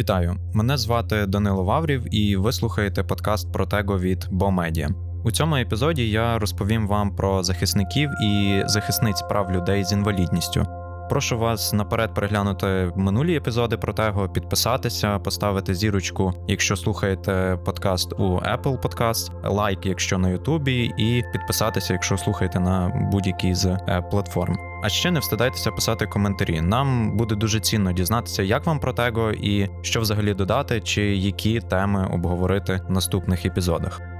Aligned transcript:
Вітаю! 0.00 0.36
Мене 0.54 0.78
звати 0.78 1.26
Данило 1.26 1.64
Ваврів, 1.64 2.14
і 2.14 2.36
ви 2.36 2.52
слухаєте 2.52 3.02
подкаст 3.02 3.52
про 3.52 3.66
Тего 3.66 3.98
від 3.98 4.26
Бомедіа. 4.30 4.88
У 5.24 5.30
цьому 5.30 5.56
епізоді 5.56 6.10
я 6.10 6.38
розповім 6.38 6.88
вам 6.88 7.16
про 7.16 7.42
захисників 7.42 8.10
і 8.22 8.62
захисниць 8.66 9.22
прав 9.22 9.52
людей 9.52 9.84
з 9.84 9.92
інвалідністю. 9.92 10.66
Прошу 11.10 11.38
вас 11.38 11.72
наперед 11.72 12.14
переглянути 12.14 12.92
минулі 12.96 13.36
епізоди 13.36 13.76
Протего, 13.76 14.28
підписатися, 14.28 15.18
поставити 15.18 15.74
зірочку, 15.74 16.32
якщо 16.48 16.76
слухаєте 16.76 17.58
подкаст 17.64 18.12
у 18.12 18.24
Apple 18.24 18.80
Podcast, 18.82 19.50
лайк, 19.50 19.86
якщо 19.86 20.18
на 20.18 20.28
Ютубі, 20.28 20.92
і 20.96 21.24
підписатися, 21.32 21.92
якщо 21.92 22.16
слухаєте 22.16 22.60
на 22.60 23.08
будь-якій 23.12 23.54
з 23.54 23.66
е, 23.66 24.04
платформ. 24.10 24.56
А 24.84 24.88
ще 24.88 25.10
не 25.10 25.20
встидайтеся 25.20 25.70
писати 25.70 26.06
коментарі. 26.06 26.60
Нам 26.60 27.16
буде 27.16 27.34
дуже 27.34 27.60
цінно 27.60 27.92
дізнатися, 27.92 28.42
як 28.42 28.66
вам 28.66 28.80
Протего 28.80 29.30
і 29.30 29.68
що 29.82 30.00
взагалі 30.00 30.34
додати, 30.34 30.80
чи 30.80 31.02
які 31.16 31.60
теми 31.60 32.08
обговорити 32.12 32.80
в 32.88 32.92
наступних 32.92 33.46
епізодах. 33.46 34.19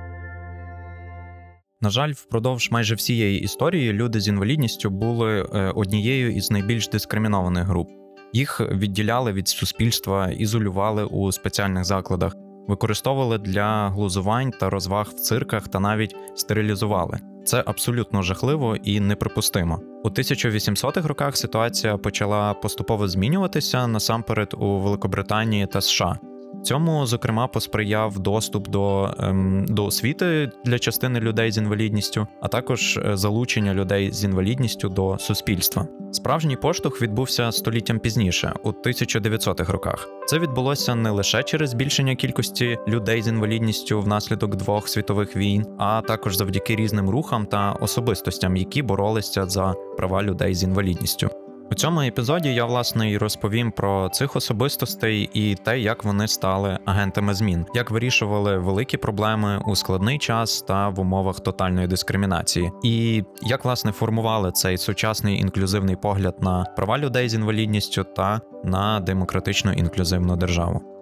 На 1.83 1.91
жаль, 1.91 2.12
впродовж 2.12 2.70
майже 2.70 2.95
всієї 2.95 3.41
історії 3.41 3.93
люди 3.93 4.20
з 4.20 4.29
інвалідністю 4.29 4.91
були 4.91 5.41
е, 5.41 5.73
однією 5.75 6.33
із 6.33 6.51
найбільш 6.51 6.89
дискримінованих 6.89 7.66
груп. 7.66 7.89
Їх 8.33 8.61
відділяли 8.61 9.33
від 9.33 9.48
суспільства, 9.48 10.29
ізолювали 10.29 11.05
у 11.05 11.33
спеціальних 11.33 11.84
закладах, 11.84 12.37
використовували 12.69 13.39
для 13.39 13.89
глузувань 13.89 14.51
та 14.51 14.70
розваг 14.70 15.09
в 15.09 15.12
цирках 15.15 15.69
та 15.69 15.80
навіть 15.80 16.16
стерилізували. 16.34 17.19
Це 17.45 17.62
абсолютно 17.66 18.23
жахливо 18.23 18.77
і 18.77 19.01
неприпустимо. 19.01 19.81
У 20.05 20.09
1800-х 20.09 21.09
роках 21.09 21.37
ситуація 21.37 21.97
почала 21.97 22.55
поступово 22.55 23.09
змінюватися 23.09 23.87
насамперед 23.87 24.55
у 24.59 24.78
Великобританії 24.78 25.67
та 25.67 25.81
США. 25.81 26.19
Цьому, 26.62 27.06
зокрема, 27.06 27.47
посприяв 27.47 28.19
доступ 28.19 28.69
до 28.69 29.15
ем, 29.19 29.65
до 29.69 29.84
освіти 29.84 30.51
для 30.65 30.79
частини 30.79 31.20
людей 31.20 31.53
з 31.53 31.59
інвалідністю, 31.59 32.27
а 32.41 32.48
також 32.48 32.97
е, 32.97 33.17
залучення 33.17 33.75
людей 33.75 34.12
з 34.12 34.25
інвалідністю 34.25 34.89
до 34.89 35.19
суспільства. 35.19 35.87
Справжній 36.12 36.57
поштовх 36.57 37.03
відбувся 37.03 37.53
століттям 37.53 37.98
пізніше, 37.98 38.53
у 38.65 38.70
1900-х 38.70 39.73
роках. 39.73 40.09
Це 40.27 40.39
відбулося 40.39 40.95
не 40.95 41.11
лише 41.11 41.42
через 41.42 41.70
збільшення 41.70 42.15
кількості 42.15 42.79
людей 42.89 43.23
з 43.23 43.29
інвалідністю 43.29 44.01
внаслідок 44.01 44.57
двох 44.57 44.89
світових 44.89 45.37
війн, 45.37 45.67
а 45.79 46.03
також 46.03 46.37
завдяки 46.37 46.77
різним 46.77 47.11
рухам 47.11 47.47
та 47.47 47.73
особистостям, 47.73 48.57
які 48.57 48.83
боролися 48.83 49.47
за 49.47 49.75
права 49.97 50.23
людей 50.23 50.55
з 50.55 50.62
інвалідністю. 50.62 51.31
У 51.73 51.75
цьому 51.75 52.01
епізоді 52.01 52.55
я 52.55 52.65
власне 52.65 53.11
і 53.11 53.19
розповім 53.19 53.71
про 53.71 54.09
цих 54.09 54.37
особистостей 54.37 55.31
і 55.35 55.55
те, 55.55 55.81
як 55.81 56.05
вони 56.05 56.29
стали 56.29 56.79
агентами 56.85 57.35
змін, 57.35 57.67
як 57.75 57.91
вирішували 57.91 58.59
великі 58.59 58.97
проблеми 58.97 59.63
у 59.67 59.77
складний 59.77 60.19
час 60.19 60.63
та 60.63 60.89
в 60.89 61.01
умовах 61.01 61.41
тотальної 61.41 61.87
дискримінації, 61.87 62.73
і 62.83 63.25
як 63.43 63.65
власне 63.65 63.93
формували 63.93 64.53
цей 64.53 64.79
сучасний 64.79 65.41
інклюзивний 65.41 65.97
погляд 65.97 66.37
на 66.41 66.65
права 66.77 66.98
людей 66.98 67.29
з 67.29 67.35
інвалідністю 67.35 68.05
та 68.05 68.41
на 68.65 69.01
демократичну 69.01 69.73
інклюзивну 69.73 70.37
державу. 70.37 71.00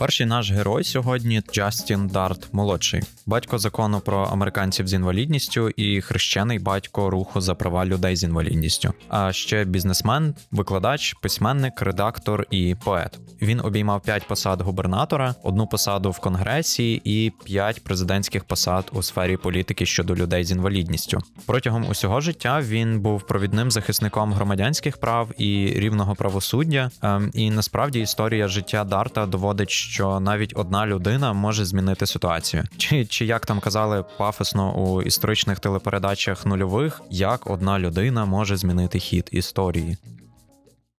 Перший 0.00 0.26
наш 0.26 0.52
герой 0.52 0.84
сьогодні 0.84 1.42
Джастін 1.52 2.06
Дарт 2.06 2.48
молодший, 2.52 3.02
батько 3.26 3.58
закону 3.58 4.00
про 4.00 4.24
американців 4.24 4.88
з 4.88 4.92
інвалідністю 4.92 5.70
і 5.70 6.00
хрещений 6.00 6.58
батько 6.58 7.10
руху 7.10 7.40
за 7.40 7.54
права 7.54 7.86
людей 7.86 8.16
з 8.16 8.22
інвалідністю. 8.22 8.92
А 9.08 9.32
ще 9.32 9.64
бізнесмен, 9.64 10.34
викладач, 10.50 11.14
письменник, 11.22 11.82
редактор 11.82 12.46
і 12.50 12.76
поет. 12.84 13.18
Він 13.42 13.60
обіймав 13.60 14.02
п'ять 14.02 14.28
посад 14.28 14.60
губернатора, 14.60 15.34
одну 15.42 15.66
посаду 15.66 16.10
в 16.10 16.18
конгресі 16.18 17.02
і 17.04 17.32
п'ять 17.44 17.84
президентських 17.84 18.44
посад 18.44 18.90
у 18.92 19.02
сфері 19.02 19.36
політики 19.36 19.86
щодо 19.86 20.14
людей 20.14 20.44
з 20.44 20.50
інвалідністю. 20.50 21.18
Протягом 21.46 21.88
усього 21.88 22.20
життя 22.20 22.60
він 22.60 23.00
був 23.00 23.26
провідним 23.26 23.70
захисником 23.70 24.32
громадянських 24.32 24.96
прав 24.96 25.30
і 25.38 25.72
рівного 25.76 26.14
правосуддя. 26.14 26.90
Ем, 27.02 27.30
і 27.34 27.50
насправді 27.50 28.00
історія 28.00 28.48
життя 28.48 28.84
Дарта 28.84 29.26
доводить 29.26 29.89
що 29.90 30.20
навіть 30.20 30.52
одна 30.56 30.86
людина 30.86 31.32
може 31.32 31.64
змінити 31.64 32.06
ситуацію. 32.06 32.64
Чи 32.76 33.06
чи 33.06 33.24
як 33.24 33.46
там 33.46 33.60
казали 33.60 34.04
пафосно 34.18 34.76
у 34.76 35.02
історичних 35.02 35.60
телепередачах 35.60 36.46
нульових, 36.46 37.02
як 37.10 37.50
одна 37.50 37.78
людина 37.78 38.24
може 38.24 38.56
змінити 38.56 38.98
хід 38.98 39.28
історії? 39.32 39.96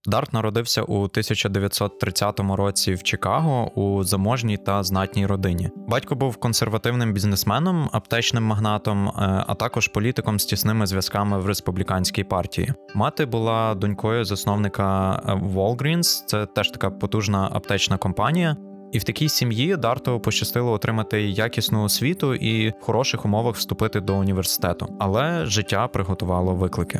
Дарт 0.05 0.33
народився 0.33 0.81
у 0.81 0.95
1930 0.95 2.39
році 2.39 2.93
в 2.93 3.03
Чикаго 3.03 3.71
у 3.75 4.03
заможній 4.03 4.57
та 4.57 4.83
знатній 4.83 5.25
родині. 5.25 5.69
Батько 5.87 6.15
був 6.15 6.37
консервативним 6.37 7.13
бізнесменом, 7.13 7.89
аптечним 7.93 8.43
магнатом, 8.43 9.07
е, 9.07 9.11
а 9.47 9.55
також 9.55 9.87
політиком 9.87 10.39
з 10.39 10.45
тісними 10.45 10.87
зв'язками 10.87 11.39
в 11.39 11.45
республіканській 11.45 12.23
партії. 12.23 12.73
Мати 12.95 13.25
була 13.25 13.75
донькою 13.75 14.25
засновника 14.25 15.21
е, 15.25 15.33
Walgreens, 15.33 16.25
це 16.25 16.45
теж 16.45 16.71
така 16.71 16.89
потужна 16.89 17.49
аптечна 17.51 17.97
компанія. 17.97 18.57
І 18.91 18.97
в 18.97 19.03
такій 19.03 19.29
сім'ї 19.29 19.77
Дарту 19.77 20.19
пощастило 20.19 20.71
отримати 20.71 21.21
якісну 21.21 21.83
освіту 21.83 22.35
і 22.35 22.69
в 22.69 22.73
хороших 22.81 23.25
умовах 23.25 23.55
вступити 23.55 23.99
до 23.99 24.15
університету, 24.15 24.87
але 24.99 25.45
життя 25.45 25.87
приготувало 25.87 26.55
виклики. 26.55 26.99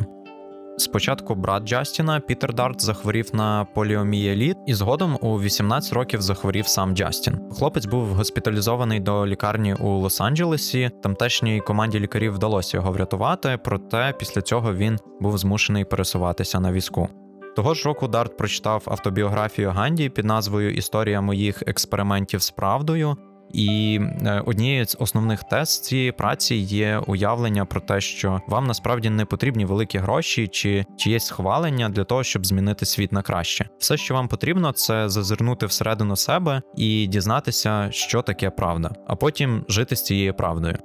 Спочатку 0.76 1.34
брат 1.34 1.64
Джастіна 1.64 2.20
Пітер 2.20 2.54
Дарт 2.54 2.82
захворів 2.82 3.30
на 3.32 3.66
поліомієліт, 3.74 4.56
і 4.66 4.74
згодом 4.74 5.18
у 5.20 5.40
18 5.40 5.92
років 5.92 6.22
захворів 6.22 6.66
сам 6.66 6.96
Джастін. 6.96 7.40
Хлопець 7.58 7.86
був 7.86 8.06
госпіталізований 8.06 9.00
до 9.00 9.26
лікарні 9.26 9.74
у 9.74 9.86
Лос-Анджелесі. 9.86 10.90
Тамтешній 11.02 11.60
команді 11.60 12.00
лікарів 12.00 12.34
вдалося 12.34 12.76
його 12.76 12.92
врятувати, 12.92 13.58
проте 13.64 14.14
після 14.18 14.42
цього 14.42 14.74
він 14.74 14.98
був 15.20 15.38
змушений 15.38 15.84
пересуватися 15.84 16.60
на 16.60 16.72
візку. 16.72 17.08
Того 17.56 17.74
ж 17.74 17.84
року 17.84 18.08
Дарт 18.08 18.36
прочитав 18.36 18.82
автобіографію 18.86 19.70
Ганді 19.70 20.08
під 20.08 20.24
назвою 20.24 20.74
Історія 20.74 21.20
моїх 21.20 21.62
експериментів 21.66 22.42
з 22.42 22.50
правдою. 22.50 23.16
І 23.52 24.00
е, 24.26 24.42
однією 24.46 24.86
з 24.86 24.96
основних 25.00 25.44
тез 25.44 25.80
цієї 25.80 26.12
праці 26.12 26.54
є 26.54 27.02
уявлення 27.06 27.64
про 27.64 27.80
те, 27.80 28.00
що 28.00 28.40
вам 28.48 28.66
насправді 28.66 29.10
не 29.10 29.24
потрібні 29.24 29.64
великі 29.64 29.98
гроші 29.98 30.48
чи 30.48 30.84
чиєсь 30.96 31.26
схвалення 31.26 31.88
для 31.88 32.04
того, 32.04 32.22
щоб 32.22 32.46
змінити 32.46 32.86
світ 32.86 33.12
на 33.12 33.22
краще. 33.22 33.68
Все, 33.78 33.96
що 33.96 34.14
вам 34.14 34.28
потрібно, 34.28 34.72
це 34.72 35.08
зазирнути 35.08 35.66
всередину 35.66 36.16
себе 36.16 36.62
і 36.76 37.06
дізнатися, 37.06 37.88
що 37.90 38.22
таке 38.22 38.50
правда, 38.50 38.90
а 39.06 39.16
потім 39.16 39.64
жити 39.68 39.96
з 39.96 40.02
цією 40.02 40.34
правдою. 40.34 40.78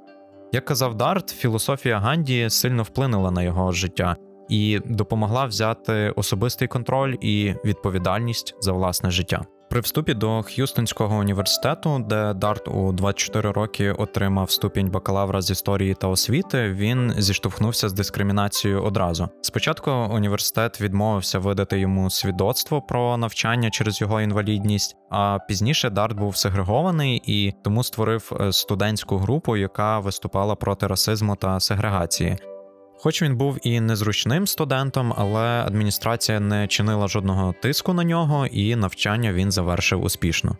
Як 0.52 0.64
казав 0.64 0.94
Дарт, 0.94 1.30
філософія 1.30 1.98
Ганді 1.98 2.50
сильно 2.50 2.82
вплинула 2.82 3.30
на 3.30 3.42
його 3.42 3.72
життя 3.72 4.16
і 4.48 4.80
допомогла 4.84 5.44
взяти 5.44 6.12
особистий 6.16 6.68
контроль 6.68 7.16
і 7.20 7.54
відповідальність 7.64 8.54
за 8.60 8.72
власне 8.72 9.10
життя. 9.10 9.44
При 9.70 9.80
вступі 9.80 10.14
до 10.14 10.42
Х'юстонського 10.42 11.18
університету, 11.18 12.04
де 12.08 12.34
Дарт 12.34 12.68
у 12.68 12.92
24 12.92 13.52
роки 13.52 13.92
отримав 13.92 14.50
ступінь 14.50 14.90
бакалавра 14.90 15.40
з 15.40 15.50
історії 15.50 15.94
та 15.94 16.08
освіти, 16.08 16.72
він 16.72 17.14
зіштовхнувся 17.18 17.88
з 17.88 17.92
дискримінацією 17.92 18.82
одразу. 18.82 19.28
Спочатку 19.42 19.90
університет 19.90 20.80
відмовився 20.80 21.38
видати 21.38 21.78
йому 21.78 22.10
свідоцтво 22.10 22.82
про 22.82 23.16
навчання 23.16 23.70
через 23.70 24.00
його 24.00 24.20
інвалідність, 24.20 24.96
а 25.10 25.38
пізніше 25.48 25.90
Дарт 25.90 26.16
був 26.16 26.36
сегрегований 26.36 27.22
і 27.24 27.54
тому 27.64 27.84
створив 27.84 28.32
е, 28.40 28.52
студентську 28.52 29.16
групу, 29.16 29.56
яка 29.56 29.98
виступала 29.98 30.54
проти 30.54 30.86
расизму 30.86 31.36
та 31.36 31.60
сегрегації. 31.60 32.36
Хоч 33.00 33.22
він 33.22 33.36
був 33.36 33.58
і 33.62 33.80
незручним 33.80 34.46
студентом, 34.46 35.14
але 35.16 35.40
адміністрація 35.40 36.40
не 36.40 36.66
чинила 36.66 37.08
жодного 37.08 37.54
тиску 37.62 37.92
на 37.92 38.04
нього, 38.04 38.46
і 38.46 38.76
навчання 38.76 39.32
він 39.32 39.50
завершив 39.50 40.04
успішно. 40.04 40.56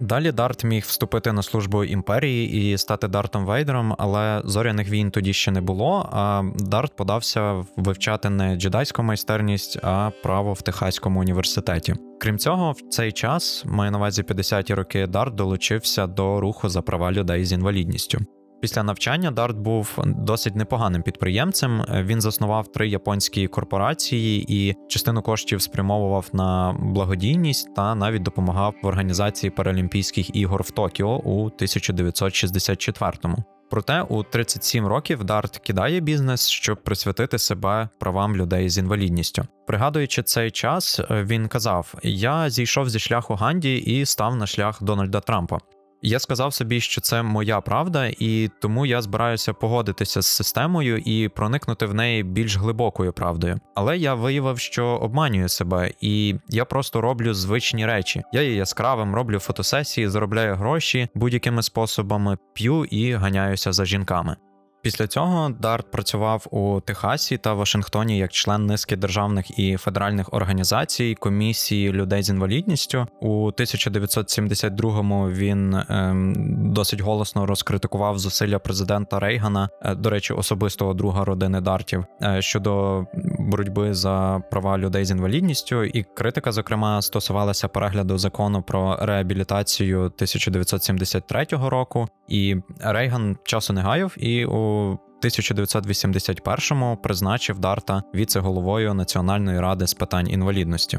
Далі 0.00 0.32
Дарт 0.32 0.64
міг 0.64 0.84
вступити 0.86 1.32
на 1.32 1.42
службу 1.42 1.84
імперії 1.84 2.72
і 2.72 2.78
стати 2.78 3.08
Дартом 3.08 3.44
Вейдером, 3.46 3.94
але 3.98 4.42
зоряних 4.44 4.88
війн 4.88 5.10
тоді 5.10 5.32
ще 5.32 5.50
не 5.50 5.60
було. 5.60 6.08
А 6.12 6.42
Дарт 6.56 6.96
подався 6.96 7.64
вивчати 7.76 8.30
не 8.30 8.56
джедайську 8.56 9.02
майстерність, 9.02 9.78
а 9.82 10.10
право 10.22 10.52
в 10.52 10.62
Техаському 10.62 11.20
університеті. 11.20 11.94
Крім 12.20 12.38
цього, 12.38 12.72
в 12.72 12.80
цей 12.90 13.12
час, 13.12 13.64
маю 13.66 13.90
на 13.90 13.98
увазі 13.98 14.22
50-ті 14.22 14.74
роки, 14.74 15.06
Дарт 15.06 15.34
долучився 15.34 16.06
до 16.06 16.40
руху 16.40 16.68
за 16.68 16.82
права 16.82 17.12
людей 17.12 17.44
з 17.44 17.52
інвалідністю. 17.52 18.18
Після 18.60 18.82
навчання 18.82 19.30
Дарт 19.30 19.56
був 19.56 19.98
досить 20.04 20.56
непоганим 20.56 21.02
підприємцем. 21.02 21.84
Він 21.90 22.20
заснував 22.20 22.72
три 22.72 22.88
японські 22.88 23.46
корпорації 23.46 24.46
і 24.48 24.74
частину 24.88 25.22
коштів 25.22 25.62
спрямовував 25.62 26.28
на 26.32 26.76
благодійність 26.80 27.74
та 27.74 27.94
навіть 27.94 28.22
допомагав 28.22 28.74
в 28.82 28.86
організації 28.86 29.50
Паралімпійських 29.50 30.36
ігор 30.36 30.62
в 30.62 30.70
Токіо 30.70 31.08
у 31.08 31.50
1964-му. 31.50 33.44
Проте 33.70 34.02
у 34.02 34.22
37 34.22 34.86
років 34.86 35.24
Дарт 35.24 35.58
кидає 35.58 36.00
бізнес, 36.00 36.48
щоб 36.48 36.82
присвятити 36.82 37.38
себе 37.38 37.88
правам 37.98 38.36
людей 38.36 38.68
з 38.68 38.78
інвалідністю. 38.78 39.46
Пригадуючи 39.66 40.22
цей 40.22 40.50
час, 40.50 41.00
він 41.10 41.48
казав: 41.48 41.94
Я 42.02 42.50
зійшов 42.50 42.90
зі 42.90 42.98
шляху 42.98 43.34
Ганді 43.34 43.76
і 43.76 44.06
став 44.06 44.36
на 44.36 44.46
шлях 44.46 44.82
Дональда 44.82 45.20
Трампа. 45.20 45.58
Я 46.02 46.18
сказав 46.18 46.54
собі, 46.54 46.80
що 46.80 47.00
це 47.00 47.22
моя 47.22 47.60
правда, 47.60 48.06
і 48.18 48.50
тому 48.60 48.86
я 48.86 49.02
збираюся 49.02 49.52
погодитися 49.52 50.22
з 50.22 50.26
системою 50.26 50.98
і 50.98 51.28
проникнути 51.28 51.86
в 51.86 51.94
неї 51.94 52.22
більш 52.22 52.56
глибокою 52.56 53.12
правдою. 53.12 53.60
Але 53.74 53.98
я 53.98 54.14
виявив, 54.14 54.58
що 54.58 54.86
обманюю 54.86 55.48
себе, 55.48 55.90
і 56.00 56.34
я 56.48 56.64
просто 56.64 57.00
роблю 57.00 57.34
звичні 57.34 57.86
речі. 57.86 58.22
Я 58.32 58.42
є 58.42 58.54
яскравим, 58.54 59.14
роблю 59.14 59.38
фотосесії, 59.38 60.08
заробляю 60.08 60.54
гроші 60.54 61.08
будь-якими 61.14 61.62
способами, 61.62 62.38
п'ю 62.54 62.84
і 62.84 63.12
ганяюся 63.12 63.72
за 63.72 63.84
жінками. 63.84 64.36
Після 64.86 65.06
цього 65.06 65.50
Дарт 65.60 65.90
працював 65.90 66.46
у 66.50 66.80
Техасі 66.80 67.38
та 67.38 67.54
Вашингтоні 67.54 68.18
як 68.18 68.32
член 68.32 68.66
низки 68.66 68.96
державних 68.96 69.58
і 69.58 69.76
федеральних 69.76 70.34
організацій 70.34 71.14
комісії 71.20 71.92
людей 71.92 72.22
з 72.22 72.30
інвалідністю. 72.30 73.06
У 73.20 73.50
1972-му 73.50 75.30
він 75.30 75.74
ем, 75.88 76.34
досить 76.72 77.00
голосно 77.00 77.46
розкритикував 77.46 78.18
зусилля 78.18 78.58
президента 78.58 79.18
Рейгана, 79.18 79.68
е, 79.82 79.94
до 79.94 80.10
речі, 80.10 80.32
особистого 80.32 80.94
друга 80.94 81.24
родини 81.24 81.60
Дартів 81.60 82.04
е, 82.22 82.42
щодо 82.42 83.04
боротьби 83.38 83.94
за 83.94 84.42
права 84.50 84.78
людей 84.78 85.04
з 85.04 85.10
інвалідністю. 85.10 85.84
І 85.84 86.04
критика, 86.14 86.52
зокрема, 86.52 87.02
стосувалася 87.02 87.68
перегляду 87.68 88.18
закону 88.18 88.62
про 88.62 88.98
реабілітацію 89.00 89.98
1973 89.98 91.46
року. 91.50 92.08
І 92.28 92.56
Рейган 92.80 93.36
часу 93.44 93.72
не 93.72 93.80
гаяв 93.80 94.14
і 94.18 94.44
у 94.44 94.75
1981-му 95.22 96.96
призначив 96.96 97.58
Дарта 97.58 98.02
віце-головою 98.14 98.94
Національної 98.94 99.60
ради 99.60 99.86
з 99.86 99.94
питань 99.94 100.30
інвалідності. 100.30 100.98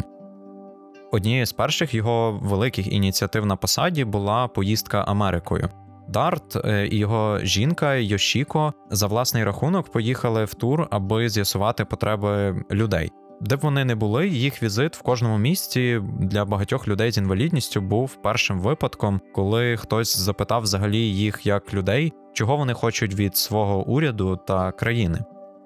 Однією 1.11 1.45
з 1.45 1.53
перших 1.53 1.93
його 1.93 2.39
великих 2.41 2.93
ініціатив 2.93 3.45
на 3.45 3.55
посаді 3.55 4.05
була 4.05 4.47
поїздка 4.47 5.01
Америкою. 5.01 5.69
Дарт 6.07 6.55
е, 6.65 6.87
і 6.87 6.97
його 6.97 7.39
жінка 7.43 7.95
Йошіко 7.95 8.73
за 8.91 9.07
власний 9.07 9.43
рахунок 9.43 9.91
поїхали 9.91 10.45
в 10.45 10.53
тур, 10.53 10.87
аби 10.91 11.29
з'ясувати 11.29 11.85
потреби 11.85 12.63
людей. 12.71 13.11
Де 13.41 13.55
б 13.55 13.59
вони 13.59 13.85
не 13.85 13.95
були, 13.95 14.27
їх 14.27 14.63
візит 14.63 14.95
в 14.95 15.01
кожному 15.01 15.37
місці 15.37 16.01
для 16.19 16.45
багатьох 16.45 16.87
людей 16.87 17.11
з 17.11 17.17
інвалідністю 17.17 17.81
був 17.81 18.15
першим 18.23 18.59
випадком, 18.59 19.21
коли 19.33 19.77
хтось 19.77 20.17
запитав 20.17 20.61
взагалі 20.61 20.99
їх 20.99 21.45
як 21.45 21.73
людей, 21.73 22.13
чого 22.33 22.57
вони 22.57 22.73
хочуть 22.73 23.15
від 23.15 23.37
свого 23.37 23.87
уряду 23.87 24.39
та 24.47 24.71
країни. 24.71 25.19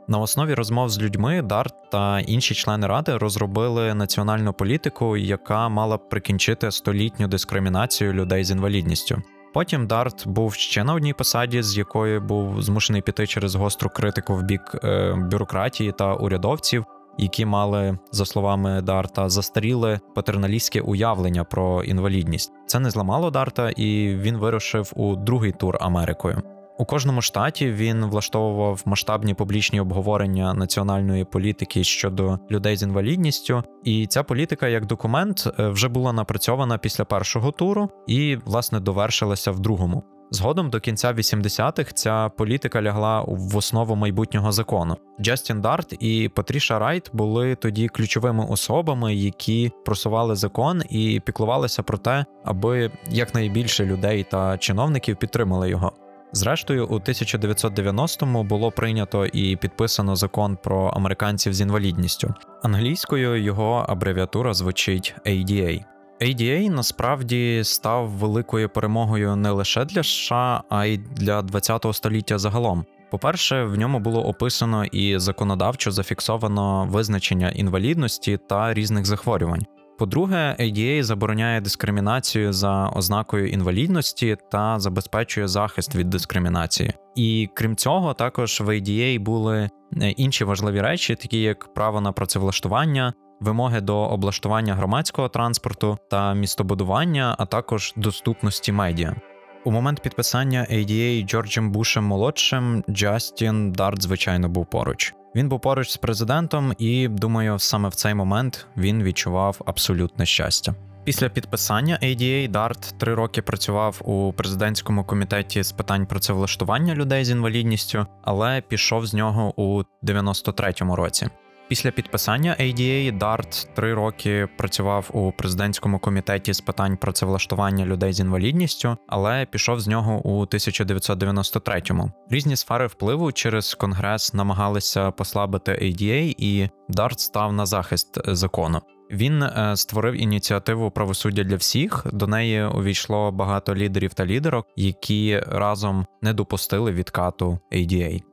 На 0.07 0.19
основі 0.19 0.53
розмов 0.53 0.89
з 0.89 1.00
людьми 1.01 1.41
Дарт 1.41 1.73
та 1.91 2.19
інші 2.19 2.56
члени 2.56 2.88
ради 2.88 3.18
розробили 3.18 3.94
національну 3.94 4.53
політику, 4.53 5.18
яка 5.18 5.69
мала 5.69 5.97
б 5.97 6.09
прикінчити 6.09 6.71
столітню 6.71 7.27
дискримінацію 7.27 8.13
людей 8.13 8.44
з 8.44 8.51
інвалідністю. 8.51 9.21
Потім 9.53 9.88
Дарт 9.88 10.27
був 10.27 10.53
ще 10.53 10.83
на 10.83 10.94
одній 10.94 11.13
посаді, 11.13 11.63
з 11.63 11.77
якої 11.77 12.19
був 12.19 12.62
змушений 12.62 13.01
піти 13.01 13.27
через 13.27 13.56
гостру 13.56 13.89
критику 13.89 14.35
в 14.35 14.44
бік 14.44 14.62
е, 14.83 15.13
бюрократії 15.31 15.91
та 15.91 16.13
урядовців, 16.13 16.85
які 17.21 17.45
мали, 17.45 17.97
за 18.12 18.25
словами 18.25 18.81
Дарта, 18.81 19.29
застаріле 19.29 20.00
патерналістське 20.15 20.81
уявлення 20.81 21.44
про 21.44 21.83
інвалідність. 21.83 22.51
Це 22.65 22.79
не 22.79 22.89
зламало 22.89 23.31
Дарта, 23.31 23.69
і 23.69 24.15
він 24.15 24.38
вирушив 24.38 24.91
у 24.95 25.15
другий 25.15 25.51
тур 25.51 25.77
Америкою. 25.81 26.41
У 26.81 26.85
кожному 26.85 27.21
штаті 27.21 27.71
він 27.71 28.06
влаштовував 28.06 28.81
масштабні 28.85 29.33
публічні 29.33 29.79
обговорення 29.79 30.53
національної 30.53 31.25
політики 31.25 31.83
щодо 31.83 32.39
людей 32.51 32.77
з 32.77 32.83
інвалідністю, 32.83 33.63
і 33.83 34.07
ця 34.07 34.23
політика 34.23 34.68
як 34.68 34.85
документ 34.85 35.47
е, 35.59 35.68
вже 35.68 35.88
була 35.88 36.13
напрацьована 36.13 36.77
після 36.77 37.06
першого 37.06 37.51
туру 37.51 37.89
і, 38.07 38.38
власне, 38.45 38.79
довершилася 38.79 39.51
в 39.51 39.59
другому. 39.59 40.03
Згодом 40.33 40.69
до 40.69 40.80
кінця 40.80 41.13
80-х 41.13 41.92
ця 41.94 42.30
політика 42.30 42.81
лягла 42.81 43.22
в 43.28 43.57
основу 43.57 43.95
майбутнього 43.95 44.51
закону. 44.51 44.98
Джастін 45.22 45.62
Дарт 45.62 45.95
і 46.00 46.30
Патріша 46.36 46.80
Райт 46.80 47.10
були 47.13 47.56
тоді 47.56 47.88
ключовими 47.88 48.45
особами, 48.50 49.16
які 49.16 49.72
просували 49.86 50.36
закон 50.36 50.81
і 50.89 51.22
піклувалися 51.25 51.83
про 51.83 51.98
те, 51.98 52.25
аби 52.44 52.92
якнайбільше 53.10 53.86
людей 53.86 54.25
та 54.31 54.57
чиновників 54.57 55.18
підтримали 55.18 55.69
його. 55.69 55.92
Зрештою, 56.33 56.88
у 56.88 57.00
1990-му 57.00 58.44
було 58.44 58.72
прийнято 58.72 59.25
і 59.25 59.56
підписано 59.56 60.16
закон 60.16 60.57
про 60.63 60.88
американців 60.88 61.54
з 61.54 61.62
інвалідністю. 61.62 62.33
Англійською 62.63 63.44
його 63.44 63.86
абревіатура 63.89 64.54
звучить 64.54 65.16
ADA. 65.25 65.83
ADA 66.21 66.69
насправді 66.69 67.62
став 67.63 68.09
великою 68.09 68.69
перемогою 68.69 69.35
не 69.35 69.51
лише 69.51 69.85
для 69.85 70.03
США, 70.03 70.63
а 70.69 70.85
й 70.85 70.97
для 70.97 71.41
ХХ 71.41 71.94
століття 71.94 72.38
загалом. 72.38 72.85
По-перше, 73.12 73.63
в 73.63 73.77
ньому 73.77 74.00
було 74.00 74.25
описано 74.25 74.85
і 74.85 75.19
законодавчо 75.19 75.91
зафіксовано 75.91 76.88
визначення 76.91 77.50
інвалідності 77.50 78.39
та 78.50 78.73
різних 78.73 79.06
захворювань. 79.06 79.65
По-друге, 80.01 80.56
ADA 80.59 81.03
забороняє 81.03 81.62
дискримінацію 81.62 82.53
за 82.53 82.89
ознакою 82.89 83.47
інвалідності 83.47 84.38
та 84.51 84.79
забезпечує 84.79 85.47
захист 85.47 85.95
від 85.95 86.09
дискримінації. 86.09 86.94
І 87.15 87.50
крім 87.53 87.75
цього, 87.75 88.13
також 88.13 88.62
в 88.62 88.69
ADA 88.69 89.19
були 89.19 89.69
е, 90.01 90.09
інші 90.09 90.44
важливі 90.44 90.81
речі, 90.81 91.15
такі 91.15 91.41
як 91.41 91.73
право 91.73 92.01
на 92.01 92.12
працевлаштування, 92.12 93.13
вимоги 93.42 93.82
до 93.82 93.98
облаштування 93.98 94.76
громадського 94.76 95.30
транспорту 95.30 95.98
та 96.10 96.34
містобудування, 96.34 97.36
а 97.40 97.46
також 97.46 97.94
доступності 97.96 98.72
медіа. 98.72 99.16
У 99.64 99.72
момент 99.72 100.02
підписання 100.02 100.68
ADA 100.72 101.26
Джорджем 101.26 101.72
Бушем 101.72 102.04
молодшим 102.04 102.84
Джастін 102.90 103.72
Дарт, 103.72 104.02
звичайно, 104.02 104.50
був 104.50 104.66
поруч. 104.66 105.14
Він 105.36 105.50
був 105.50 105.62
поруч 105.62 105.90
з 105.90 105.98
президентом, 105.98 106.74
і 106.78 107.08
думаю, 107.08 107.60
саме 107.60 107.90
в 107.90 107.96
цей 107.96 108.14
момент 108.14 108.68
він 108.78 109.04
відчував 109.04 109.62
абсолютне 109.66 110.26
щастя. 110.26 110.76
Після 111.04 111.30
підписання 111.30 112.00
ADA 112.04 112.48
Дарт 112.48 112.96
три 112.98 113.14
роки 113.16 113.42
працював 113.42 114.02
у 114.04 114.34
президентському 114.34 115.04
комітеті 115.04 115.64
з 115.64 115.72
питань 115.72 116.06
працевлаштування 116.06 116.96
людей 116.96 117.26
з 117.26 117.30
інвалідністю, 117.30 118.06
але 118.24 118.62
пішов 118.62 119.06
з 119.06 119.14
нього 119.14 119.62
у 119.62 119.84
93-му 120.04 120.96
році. 120.96 121.30
Після 121.71 121.91
підписання 121.91 122.56
ADA 122.59 123.18
Дарт 123.18 123.69
три 123.73 123.94
роки 123.94 124.47
працював 124.57 125.09
у 125.13 125.31
президентському 125.31 125.99
комітеті 125.99 126.54
з 126.54 126.61
питань 126.61 126.97
працевлаштування 126.97 127.85
людей 127.85 128.13
з 128.13 128.19
інвалідністю, 128.19 128.97
але 129.07 129.45
пішов 129.45 129.80
з 129.80 129.87
нього 129.87 130.21
у 130.28 130.45
1993-му. 130.45 132.11
Різні 132.30 132.56
сфери 132.56 132.87
впливу 132.87 133.31
через 133.31 133.73
конгрес 133.73 134.33
намагалися 134.33 135.11
послабити 135.11 135.71
ADA, 135.71 136.35
і 136.37 136.69
Дарт 136.90 137.19
став 137.19 137.54
на 137.54 137.66
захист 137.66 138.18
закону. 138.28 138.81
Він 139.11 139.44
е, 139.44 139.73
створив 139.75 140.21
ініціативу 140.21 140.92
правосуддя 140.92 141.44
для 141.44 141.56
всіх. 141.56 142.06
До 142.13 142.28
неї 142.28 142.63
увійшло 142.63 143.31
багато 143.31 143.75
лідерів 143.75 144.13
та 144.13 144.25
лідерок, 144.25 144.68
які 144.75 145.40
разом 145.47 146.06
не 146.21 146.33
допустили 146.33 146.92
відкату 146.92 147.59
ADA. 147.71 148.31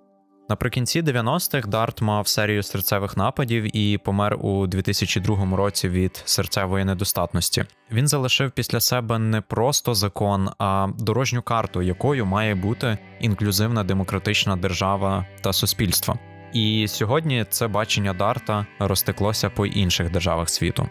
Наприкінці 0.50 1.02
90-х 1.02 1.69
Дарт 1.69 2.02
мав 2.02 2.28
серію 2.28 2.62
серцевих 2.62 3.17
нападів 3.17 3.76
і 3.76 3.99
помер 3.99 4.37
у 4.40 4.67
2002 4.67 5.57
році 5.57 5.88
від 5.88 6.23
серцевої 6.25 6.85
недостатності. 6.85 7.64
Він 7.93 8.09
залишив 8.09 8.50
після 8.50 8.81
себе 8.81 9.19
не 9.19 9.40
просто 9.40 9.95
закон, 9.95 10.50
а 10.59 10.88
дорожню 10.99 11.43
карту, 11.43 11.83
якою 11.83 12.26
має 12.26 12.55
бути 12.55 12.99
інклюзивна 13.21 13.85
демократична 13.85 14.57
держава 14.57 15.26
та 15.40 15.52
суспільство. 15.52 16.19
І 16.52 16.87
сьогодні 16.88 17.47
це 17.50 17.69
бачення 17.69 18.12
Дарта 18.12 18.67
розтеклося 18.78 19.50
по 19.50 19.67
інших 19.67 20.11
державах 20.11 20.50
світу. 20.50 20.88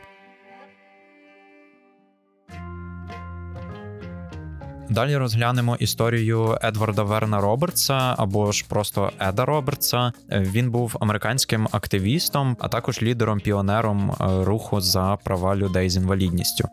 Далі 4.89 5.17
розглянемо 5.17 5.75
історію 5.75 6.57
Едварда 6.63 7.03
Верна 7.03 7.41
Робертса 7.41 8.15
або 8.17 8.51
ж 8.51 8.65
просто 8.69 9.11
Еда 9.19 9.45
Робертса. 9.45 10.11
Він 10.31 10.71
був 10.71 10.97
американським 10.99 11.67
активістом, 11.71 12.57
а 12.59 12.67
також 12.67 13.01
лідером 13.01 13.39
піонером 13.39 14.11
е, 14.11 14.43
руху 14.43 14.81
за 14.81 15.17
права 15.23 15.55
людей 15.55 15.89
з 15.89 15.97
інвалідністю. 15.97 16.69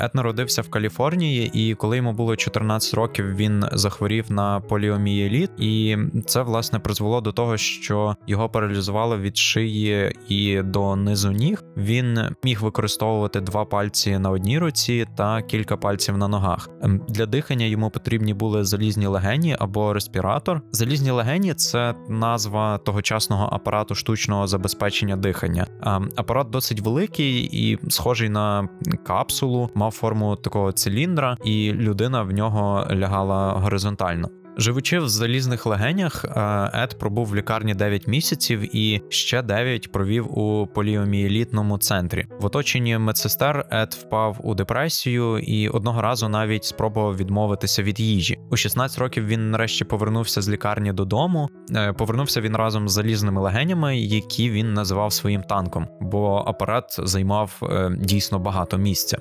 Ед 0.00 0.14
народився 0.14 0.62
в 0.62 0.68
Каліфорнії, 0.68 1.50
і 1.54 1.74
коли 1.74 1.96
йому 1.96 2.12
було 2.12 2.36
14 2.36 2.94
років, 2.94 3.36
він 3.36 3.64
захворів 3.72 4.32
на 4.32 4.60
поліомієліт, 4.60 5.50
і 5.58 5.96
це 6.26 6.42
власне 6.42 6.78
призвело 6.78 7.20
до 7.20 7.32
того, 7.32 7.56
що 7.56 8.16
його 8.26 8.48
паралізувало 8.48 9.18
від 9.18 9.36
шиї 9.36 10.16
і 10.28 10.62
до 10.62 10.96
низу 10.96 11.32
ніг. 11.32 11.62
Він 11.76 12.18
міг 12.44 12.62
використовувати 12.62 13.40
два 13.40 13.64
пальці 13.64 14.18
на 14.18 14.30
одній 14.30 14.58
руці 14.58 15.06
та 15.16 15.42
кілька 15.42 15.76
пальців 15.76 16.18
на 16.18 16.28
ногах. 16.28 16.68
Ем, 16.82 17.00
для 17.08 17.26
дихання 17.26 17.66
йому 17.66 17.90
потрібні 17.90 18.34
були 18.34 18.64
залізні 18.64 19.06
легені 19.06 19.56
або 19.58 19.92
респіратор. 19.92 20.62
Залізні 20.72 21.10
легені 21.10 21.54
це 21.54 21.94
назва 22.08 22.78
тогочасного 22.78 23.48
апарату 23.52 23.94
штучного 23.94 24.46
забезпечення 24.46 25.16
дихання. 25.16 25.66
Ем, 25.82 26.08
апарат 26.16 26.50
досить 26.50 26.80
великий 26.80 27.48
і 27.52 27.78
схожий 27.88 28.28
на 28.28 28.68
капсулу, 29.06 29.70
мав 29.74 29.89
форму 29.90 30.36
такого 30.36 30.72
циліндра, 30.72 31.36
і 31.44 31.72
людина 31.72 32.22
в 32.22 32.32
нього 32.32 32.86
лягала 32.90 33.52
горизонтально. 33.52 34.30
Живучи 34.60 34.98
в 34.98 35.08
залізних 35.08 35.66
легенях, 35.66 36.24
е, 36.24 36.70
Ед 36.74 36.98
пробув 36.98 37.26
в 37.26 37.36
лікарні 37.36 37.74
9 37.74 38.06
місяців 38.06 38.76
і 38.76 39.02
ще 39.08 39.42
9 39.42 39.92
провів 39.92 40.38
у 40.38 40.66
поліомієлітному 40.66 41.78
центрі. 41.78 42.26
В 42.40 42.44
оточенні 42.44 42.98
медсестер 42.98 43.66
Ед 43.70 43.94
впав 44.00 44.40
у 44.42 44.54
депресію 44.54 45.38
і 45.38 45.68
одного 45.68 46.02
разу 46.02 46.28
навіть 46.28 46.64
спробував 46.64 47.16
відмовитися 47.16 47.82
від 47.82 48.00
їжі. 48.00 48.38
У 48.50 48.56
16 48.56 48.98
років 48.98 49.26
він 49.26 49.50
нарешті 49.50 49.84
повернувся 49.84 50.42
з 50.42 50.48
лікарні 50.48 50.92
додому. 50.92 51.48
Е, 51.76 51.92
повернувся 51.92 52.40
він 52.40 52.56
разом 52.56 52.88
з 52.88 52.92
залізними 52.92 53.40
легенями, 53.40 53.98
які 53.98 54.50
він 54.50 54.74
називав 54.74 55.12
своїм 55.12 55.42
танком, 55.42 55.86
бо 56.00 56.44
апарат 56.46 56.96
займав 56.98 57.60
е, 57.62 57.90
дійсно 58.00 58.38
багато 58.38 58.78
місця. 58.78 59.18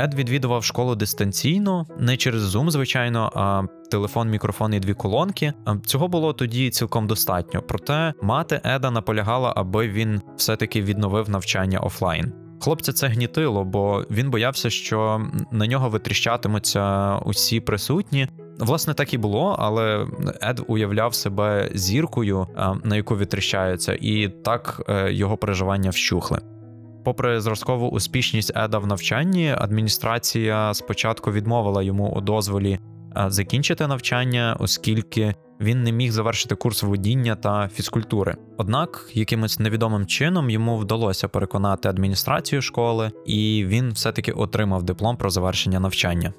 Ед 0.00 0.14
відвідував 0.14 0.64
школу 0.64 0.94
дистанційно, 0.94 1.86
не 1.98 2.16
через 2.16 2.56
Zoom, 2.56 2.70
звичайно, 2.70 3.32
а 3.34 3.62
телефон, 3.90 4.30
мікрофон 4.30 4.74
і 4.74 4.80
дві 4.80 4.94
колонки. 4.94 5.52
Цього 5.86 6.08
було 6.08 6.32
тоді 6.32 6.70
цілком 6.70 7.06
достатньо. 7.06 7.62
Проте 7.68 8.14
мати 8.22 8.60
Еда 8.64 8.90
наполягала, 8.90 9.52
аби 9.56 9.88
він 9.88 10.20
все-таки 10.36 10.82
відновив 10.82 11.30
навчання 11.30 11.78
офлайн. 11.78 12.32
Хлопця 12.60 12.92
це 12.92 13.06
гнітило, 13.08 13.64
бо 13.64 14.04
він 14.10 14.30
боявся, 14.30 14.70
що 14.70 15.26
на 15.52 15.66
нього 15.66 15.88
витріщатимуться 15.88 17.16
усі 17.16 17.60
присутні. 17.60 18.28
Власне, 18.58 18.94
так 18.94 19.14
і 19.14 19.18
було, 19.18 19.56
але 19.58 20.06
Ед 20.42 20.60
уявляв 20.66 21.14
себе 21.14 21.70
зіркою, 21.74 22.46
на 22.84 22.96
яку 22.96 23.14
витріщаються, 23.14 23.98
і 24.00 24.28
так 24.28 24.82
е, 24.88 25.12
його 25.12 25.36
переживання 25.36 25.90
вщухли. 25.90 26.40
Попри 27.04 27.40
зразкову 27.40 27.88
успішність 27.88 28.52
Еда 28.56 28.78
в 28.78 28.86
навчанні, 28.86 29.54
адміністрація 29.58 30.74
спочатку 30.74 31.32
відмовила 31.32 31.82
йому 31.82 32.08
у 32.16 32.20
дозволі 32.20 32.78
закінчити 33.26 33.86
навчання, 33.86 34.56
оскільки 34.60 35.34
він 35.60 35.82
не 35.82 35.92
міг 35.92 36.12
завершити 36.12 36.54
курс 36.54 36.82
водіння 36.82 37.36
та 37.36 37.68
фізкультури. 37.68 38.36
Однак, 38.56 39.10
якимось 39.14 39.58
невідомим 39.58 40.06
чином 40.06 40.50
йому 40.50 40.76
вдалося 40.76 41.28
переконати 41.28 41.88
адміністрацію 41.88 42.62
школи, 42.62 43.10
і 43.26 43.64
він 43.66 43.92
все-таки 43.92 44.32
отримав 44.32 44.82
диплом 44.82 45.16
про 45.16 45.30
завершення 45.30 45.80
навчання. 45.80 46.32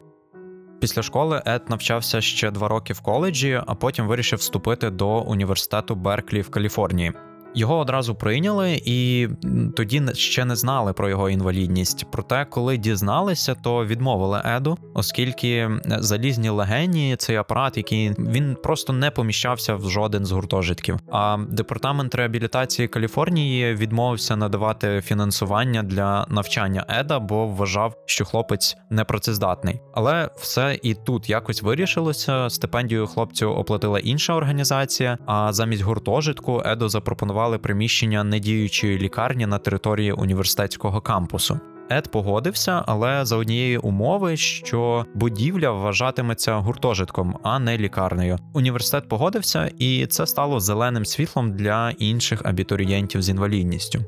Після 0.80 1.02
школи 1.02 1.42
Ед 1.46 1.62
навчався 1.70 2.22
ще 2.22 2.52
два 2.52 2.68
роки 2.68 2.94
в 2.94 3.02
коледжі, 3.02 3.62
а 3.68 3.76
потім 3.76 4.08
вирішив 4.08 4.40
вступити 4.40 4.90
до 4.90 5.20
університету 5.22 5.96
Берклі 5.96 6.42
в 6.42 6.50
Каліфорнії. 6.50 7.14
Його 7.56 7.78
одразу 7.78 8.16
прийняли, 8.16 8.82
і 8.86 9.28
тоді 9.76 10.04
ще 10.14 10.46
не 10.46 10.56
знали 10.56 10.94
про 10.94 11.10
його 11.10 11.30
інвалідність. 11.30 12.06
Проте, 12.12 12.46
коли 12.46 12.78
дізналися, 12.78 13.56
то 13.56 13.86
відмовили 13.86 14.42
Еду, 14.46 14.78
оскільки 14.94 15.70
залізні 15.86 16.50
легені 16.50 17.16
цей 17.16 17.36
апарат, 17.36 17.78
який 17.78 18.10
він 18.10 18.58
просто 18.64 18.94
не 18.94 19.12
поміщався 19.12 19.76
в 19.76 19.90
жоден 19.90 20.26
з 20.26 20.32
гуртожитків. 20.32 21.00
А 21.12 21.38
департамент 21.50 22.16
реабілітації 22.16 22.88
Каліфорнії 22.88 23.76
відмовився 23.76 24.36
надавати 24.36 25.02
фінансування 25.02 25.84
для 25.84 26.26
навчання 26.30 26.86
Еда, 26.90 27.20
бо 27.20 27.48
вважав, 27.48 27.96
що 28.06 28.26
хлопець 28.26 28.78
непрацездатний. 28.90 29.80
Але 29.94 30.30
все 30.36 30.80
і 30.84 30.94
тут 30.94 31.30
якось 31.30 31.62
вирішилося. 31.62 32.50
Стипендію 32.50 33.08
хлопцю 33.08 33.50
оплатила 33.50 34.00
інша 34.00 34.34
організація. 34.34 35.18
А 35.26 35.54
замість 35.54 35.82
гуртожитку 35.82 36.62
Еду 36.66 36.90
запропонував 36.90 37.41
орендували 37.42 37.58
приміщення 37.58 38.24
недіючої 38.24 38.98
лікарні 38.98 39.46
на 39.46 39.58
території 39.58 40.12
університетського 40.12 41.02
кампусу. 41.02 41.60
Ед 41.90 42.12
погодився, 42.12 42.84
але 42.88 43.26
за 43.26 43.36
однієї 43.36 43.78
умови, 43.78 44.38
що 44.38 45.06
будівля 45.16 45.72
вважатиметься 45.72 46.56
гуртожитком, 46.56 47.38
а 47.44 47.60
не 47.60 47.78
лікарнею. 47.78 48.38
Університет 48.54 49.10
погодився, 49.10 49.72
і 49.80 50.06
це 50.06 50.28
стало 50.28 50.60
зеленим 50.60 51.06
світлом 51.06 51.54
для 51.54 51.92
інших 51.92 52.42
абітурієнтів 52.46 53.22
з 53.22 53.30
інвалідністю. 53.30 54.00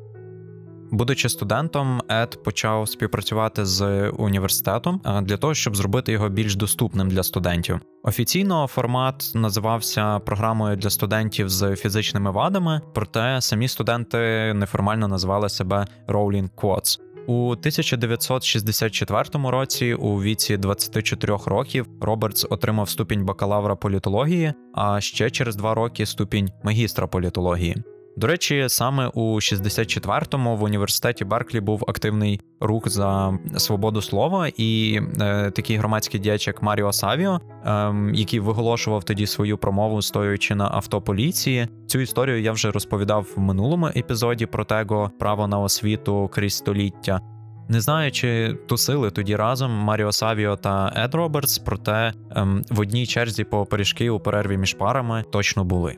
Будучи 0.94 1.30
студентом, 1.30 2.02
Ед 2.10 2.44
почав 2.44 2.90
співпрацювати 2.90 3.66
з 3.66 4.10
університетом 4.10 5.02
для 5.22 5.38
того, 5.38 5.54
щоб 5.54 5.76
зробити 5.76 6.12
його 6.12 6.30
більш 6.30 6.56
доступним 6.56 7.10
для 7.10 7.24
студентів. 7.24 7.80
Офіційно 8.04 8.68
формат 8.68 9.32
називався 9.36 10.20
програмою 10.20 10.78
для 10.78 10.90
студентів 10.90 11.50
з 11.50 11.76
фізичними 11.76 12.32
вадами, 12.32 12.82
проте 12.94 13.42
самі 13.42 13.68
студенти 13.68 14.54
неформально 14.54 15.08
називали 15.08 15.50
себе 15.50 15.88
Rolling 16.08 16.50
Quads. 16.58 17.00
У 17.28 17.50
1964 17.50 19.24
році, 19.34 19.94
у 19.94 20.22
віці 20.22 20.58
24 20.58 21.38
років, 21.46 21.88
Робертс 22.02 22.48
отримав 22.50 22.90
ступінь 22.90 23.26
бакалавра 23.26 23.76
політології, 23.76 24.54
а 24.74 25.02
ще 25.02 25.30
через 25.30 25.56
два 25.56 25.74
роки 25.74 26.06
ступінь 26.06 26.50
магістра 26.64 27.08
політології. 27.08 27.84
До 28.18 28.28
речі, 28.28 28.66
саме 28.68 29.08
у 29.08 29.36
64-му 29.36 30.56
в 30.56 30.64
університеті 30.64 31.26
Барклі 31.26 31.60
був 31.60 31.84
активний 31.88 32.42
рух 32.60 32.90
за 32.90 33.40
свободу 33.58 34.02
слова, 34.02 34.48
і 34.58 35.02
е, 35.22 35.52
такий 35.52 35.78
громадський 35.78 36.20
діяч, 36.20 36.48
як 36.48 36.62
Маріо 36.62 36.92
Савіо, 36.92 37.40
е, 37.66 37.94
який 38.14 38.40
виголошував 38.40 39.04
тоді 39.04 39.28
свою 39.28 39.58
промову, 39.58 40.02
стоючи 40.02 40.56
на 40.56 40.70
авто 40.72 41.02
поліції. 41.02 41.68
Цю 41.88 42.00
історію 42.00 42.42
я 42.42 42.52
вже 42.52 42.72
розповідав 42.72 43.28
в 43.36 43.40
минулому 43.40 43.88
епізоді 43.88 44.46
про 44.46 44.64
tego 44.64 45.10
право 45.20 45.48
на 45.48 45.60
освіту 45.60 46.30
крізь 46.34 46.54
століття. 46.54 47.22
Не 47.70 47.82
знаю, 47.82 48.12
чи 48.12 48.58
тусили 48.68 49.12
тоді 49.12 49.36
разом 49.36 49.72
Маріо 49.72 50.12
Савіо 50.12 50.56
та 50.56 50.94
Ед 50.96 51.16
Робертс, 51.16 51.58
проте 51.58 52.14
ем, 52.32 52.62
в 52.70 52.80
одній 52.80 53.06
черзі 53.06 53.44
по 53.44 53.66
пиріжки 53.66 54.10
у 54.10 54.20
перерві 54.20 54.58
між 54.58 54.74
парами 54.74 55.24
точно 55.32 55.64
були 55.64 55.98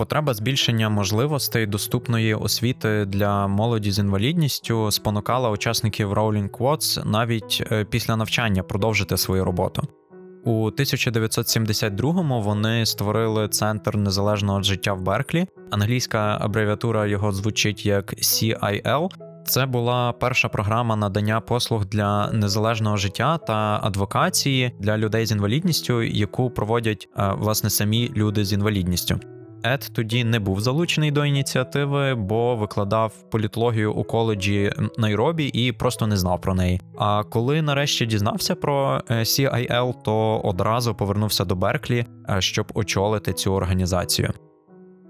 потреба 0.00 0.34
збільшення 0.34 0.88
можливостей 0.88 1.66
доступної 1.66 2.34
освіти 2.34 3.04
для 3.04 3.46
молоді 3.46 3.90
з 3.90 3.98
інвалідністю 3.98 4.90
спонукала 4.90 5.50
учасників 5.50 6.12
Rowling 6.12 6.50
Quads 6.50 7.08
навіть 7.08 7.62
е, 7.72 7.84
після 7.84 8.16
навчання 8.16 8.62
продовжити 8.62 9.16
свою 9.16 9.44
роботу. 9.44 9.82
У 10.44 10.70
1972-му 10.70 12.42
вони 12.42 12.86
створили 12.86 13.48
центр 13.48 13.96
незалежного 13.96 14.62
життя 14.62 14.92
в 14.92 15.02
Берклі. 15.02 15.46
Англійська 15.70 16.38
абревіатура 16.40 17.06
його 17.06 17.32
звучить 17.32 17.86
як 17.86 18.14
CIL. 18.14 19.08
Це 19.44 19.66
була 19.66 20.12
перша 20.12 20.48
програма 20.48 20.96
надання 20.96 21.40
послуг 21.40 21.86
для 21.86 22.30
незалежного 22.32 22.96
життя 22.96 23.38
та 23.38 23.80
адвокації 23.82 24.72
для 24.78 24.98
людей 24.98 25.26
з 25.26 25.32
інвалідністю, 25.32 26.02
яку 26.02 26.50
проводять 26.50 27.08
е, 27.18 27.32
власне 27.38 27.70
самі 27.70 28.12
люди 28.16 28.44
з 28.44 28.52
інвалідністю. 28.52 29.20
Ед 29.62 29.90
тоді 29.94 30.24
не 30.24 30.38
був 30.38 30.60
залучений 30.60 31.10
до 31.10 31.24
ініціативи, 31.24 32.14
бо 32.14 32.56
викладав 32.56 33.30
політологію 33.30 33.92
у 33.92 34.04
коледжі 34.04 34.72
Найробі 34.98 35.46
і 35.46 35.72
просто 35.72 36.06
не 36.06 36.16
знав 36.16 36.40
про 36.40 36.54
неї. 36.54 36.80
А 36.98 37.24
коли 37.24 37.62
нарешті 37.62 38.06
дізнався 38.06 38.54
про 38.54 39.02
е, 39.10 39.14
CIL, 39.14 40.02
то 40.02 40.40
одразу 40.44 40.94
повернувся 40.94 41.44
до 41.44 41.56
Берклі, 41.56 42.06
е, 42.28 42.40
щоб 42.40 42.72
очолити 42.74 43.32
цю 43.32 43.52
організацію. 43.52 44.32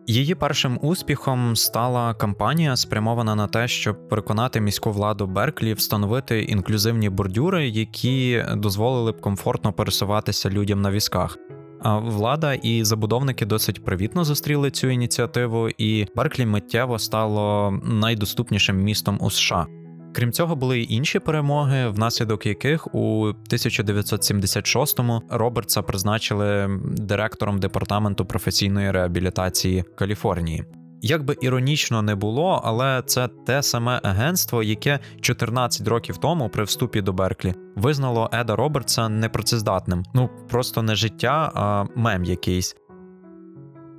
Її 0.07 0.35
першим 0.35 0.78
успіхом 0.83 1.57
стала 1.57 2.14
кампанія, 2.14 2.76
спрямована 2.76 3.35
на 3.35 3.47
те, 3.47 3.69
щоб 3.69 4.09
переконати 4.09 4.61
міську 4.61 4.92
владу 4.92 5.26
Берклі 5.26 5.75
встановити 5.75 6.42
інклюзивні 6.42 7.09
бордюри, 7.09 7.69
які 7.69 8.45
дозволили 8.54 9.12
б 9.12 9.21
комфортно 9.21 9.73
пересуватися 9.73 10.50
людям 10.50 10.80
на 10.83 10.90
візках. 10.90 11.38
Влада 11.84 12.54
і 12.54 12.84
забудовники 12.84 13.46
досить 13.46 13.84
привітно 13.84 14.25
зустріли 14.25 14.70
цю 14.70 14.88
ініціативу, 14.88 15.68
і 15.68 16.06
Берклі 16.16 16.46
миттєво 16.46 16.99
стало 16.99 17.70
найдоступнішим 17.84 18.76
містом 18.76 19.18
у 19.20 19.30
США. 19.30 19.66
Крім 20.14 20.32
цього, 20.32 20.56
були 20.56 20.80
й 20.80 20.87
інші 20.94 21.18
перемоги, 21.18 21.88
внаслідок 21.88 22.46
яких 22.46 22.94
у 22.94 23.26
1976-му 23.50 25.22
Робертса 25.30 25.82
призначили 25.82 26.80
директором 26.84 27.58
департаменту 27.58 28.25
професійної 28.26 28.90
реабілітації 28.90 29.84
Каліфорнії. 29.96 30.64
Як 31.02 31.25
би 31.25 31.37
іронічно 31.40 32.02
не 32.02 32.14
було, 32.14 32.61
але 32.64 33.02
це 33.07 33.28
те 33.28 33.62
саме 33.62 34.00
агентство, 34.02 34.62
яке 34.62 34.99
14 35.21 35.88
років 35.88 36.16
тому 36.16 36.49
при 36.49 36.64
вступі 36.64 37.02
до 37.02 37.12
Берклі 37.12 37.54
визнало 37.76 38.30
Еда 38.33 38.57
Робертса 38.57 39.09
непрацездатним. 39.09 40.04
Ну 40.14 40.30
просто 40.49 40.83
не 40.83 40.95
життя, 40.95 41.52
а 41.54 41.85
мем 41.97 42.25
якийсь. 42.25 42.76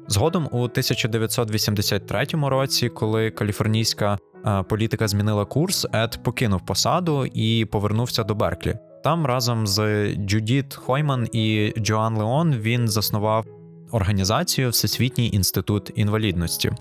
Згодом 0.08 0.50
у 0.52 0.64
1983 0.64 2.26
році, 2.32 2.90
коли 2.90 3.32
каліфорнійська 3.32 4.18
е, 4.46 4.64
політика 4.64 5.08
змінила 5.08 5.46
курс, 5.46 5.88
Ед 5.94 6.24
покинув 6.24 6.66
посаду 6.66 7.26
і 7.26 7.66
повернувся 7.66 8.24
до 8.24 8.36
Берклі. 8.36 8.76
Там 9.04 9.26
разом 9.26 9.68
з 9.68 10.08
Джудіт 10.16 10.74
Хойман 10.74 11.28
і 11.32 11.74
Джоан 11.78 12.18
Леон 12.18 12.56
він 12.56 12.88
заснував 12.88 13.46
організацію 13.92 14.70
Всесвітній 14.70 15.30
інститут 15.34 15.92
інвалідності. 15.96 16.72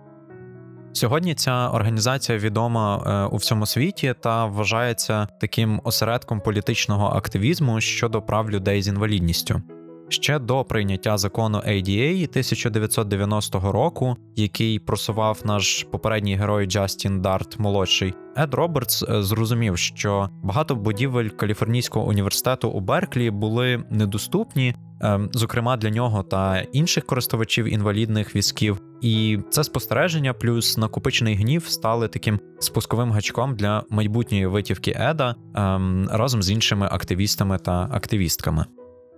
Сьогодні 0.92 1.34
ця 1.34 1.68
організація 1.68 2.38
відома 2.38 3.02
е, 3.06 3.34
у 3.34 3.36
всьому 3.36 3.66
світі 3.66 4.14
та 4.20 4.46
вважається 4.46 5.28
таким 5.40 5.80
осередком 5.84 6.40
політичного 6.40 7.06
активізму 7.06 7.80
щодо 7.80 8.22
прав 8.22 8.50
людей 8.50 8.82
з 8.82 8.88
інвалідністю. 8.88 9.62
Ще 10.12 10.38
до 10.38 10.64
прийняття 10.64 11.18
закону 11.18 11.58
ADA 11.58 12.28
1990 12.28 13.72
року, 13.72 14.16
який 14.36 14.78
просував 14.78 15.40
наш 15.44 15.86
попередній 15.90 16.36
герой 16.36 16.66
Джастін 16.66 17.20
Дарт 17.20 17.58
молодший, 17.58 18.14
Ед 18.36 18.54
Робертс 18.54 19.02
е, 19.02 19.22
зрозумів, 19.22 19.78
що 19.78 20.28
багато 20.42 20.76
будівель 20.76 21.28
Каліфорнійського 21.28 22.06
університету 22.06 22.68
у 22.68 22.80
Берклі 22.80 23.30
були 23.30 23.84
недоступні, 23.90 24.74
ем, 25.00 25.30
зокрема 25.32 25.76
для 25.76 25.90
нього 25.90 26.22
та 26.22 26.60
інших 26.60 27.06
користувачів 27.06 27.72
інвалідних 27.72 28.36
візків. 28.36 28.80
І 29.00 29.38
це 29.50 29.64
спостереження, 29.64 30.32
плюс 30.32 30.78
накопичений 30.78 31.34
гнів 31.34 31.66
стали 31.66 32.08
таким 32.08 32.40
спусковим 32.58 33.12
гачком 33.12 33.56
для 33.56 33.82
майбутньої 33.90 34.46
витівки 34.46 34.96
Еда 35.00 35.34
ем, 35.54 36.08
разом 36.12 36.42
з 36.42 36.50
іншими 36.50 36.88
активістами 36.90 37.58
та 37.58 37.88
активістками. 37.92 38.64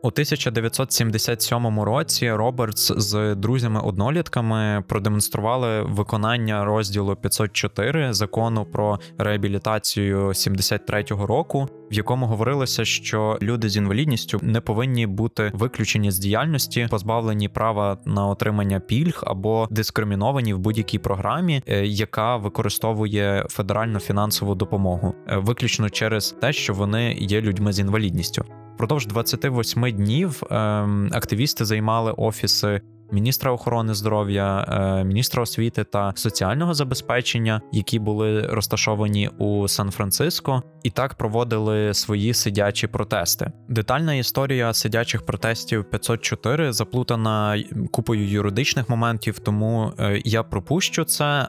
У 0.05 0.09
1977 0.09 1.81
році 1.81 2.33
Робертс 2.33 2.93
з 2.97 3.35
друзями-однолітками 3.35 4.85
продемонстрували 4.89 5.83
виконання 5.83 6.65
розділу 6.65 7.17
504 7.17 8.13
закону 8.15 8.65
про 8.65 8.99
реабілітацію 9.19 10.29
73-го 10.29 11.27
року, 11.27 11.69
в 11.91 11.95
якому 11.95 12.27
говорилося, 12.27 12.85
що 12.85 13.39
люди 13.43 13.69
з 13.69 13.77
інвалідністю 13.77 14.39
не 14.43 14.61
повинні 14.61 15.07
бути 15.07 15.51
виключені 15.55 16.11
з 16.11 16.19
діяльності, 16.19 16.87
позбавлені 16.91 17.49
права 17.49 17.99
на 18.05 18.27
отримання 18.27 18.81
пільг 18.81 19.23
або 19.27 19.69
дискриміновані 19.71 20.55
в 20.55 20.59
будь-якій 20.59 20.99
програмі, 20.99 21.63
е, 21.67 21.87
яка 21.87 22.37
використовує 22.37 23.47
федеральну 23.49 23.99
фінансову 23.99 24.55
допомогу, 24.55 25.15
е, 25.29 25.37
виключно 25.37 25.91
через 25.91 26.37
те, 26.41 26.53
що 26.53 26.75
вони 26.75 27.13
є 27.13 27.41
людьми 27.41 27.73
з 27.73 27.79
інвалідністю. 27.79 28.45
Впродовж 28.75 29.07
28 29.07 29.91
днів 29.91 30.43
ем, 30.51 31.11
активісти 31.13 31.65
займали 31.65 32.13
офіси 32.13 32.81
міністра 33.13 33.53
охорони 33.53 33.95
здоров'я, 33.95 34.67
е, 34.69 35.05
міністра 35.05 35.43
освіти 35.43 35.85
та 35.85 36.13
соціального 36.17 36.75
забезпечення, 36.75 37.61
які 37.73 37.99
були 37.99 38.41
розташовані 38.41 39.31
у 39.39 39.69
Сан-Франциско, 39.69 40.63
і 40.83 40.91
так 40.91 41.15
проводили 41.15 41.95
свої 41.95 42.35
сидячі 42.35 42.87
протести. 42.87 43.53
Детальна 43.69 44.15
історія 44.15 44.73
сидячих 44.73 45.27
протестів 45.27 45.85
504 45.85 46.73
заплутана 46.73 47.65
купою 47.91 48.29
юридичних 48.29 48.89
моментів, 48.89 49.39
тому 49.39 49.93
е, 49.99 50.23
я 50.25 50.43
пропущу 50.43 51.05
це. 51.05 51.49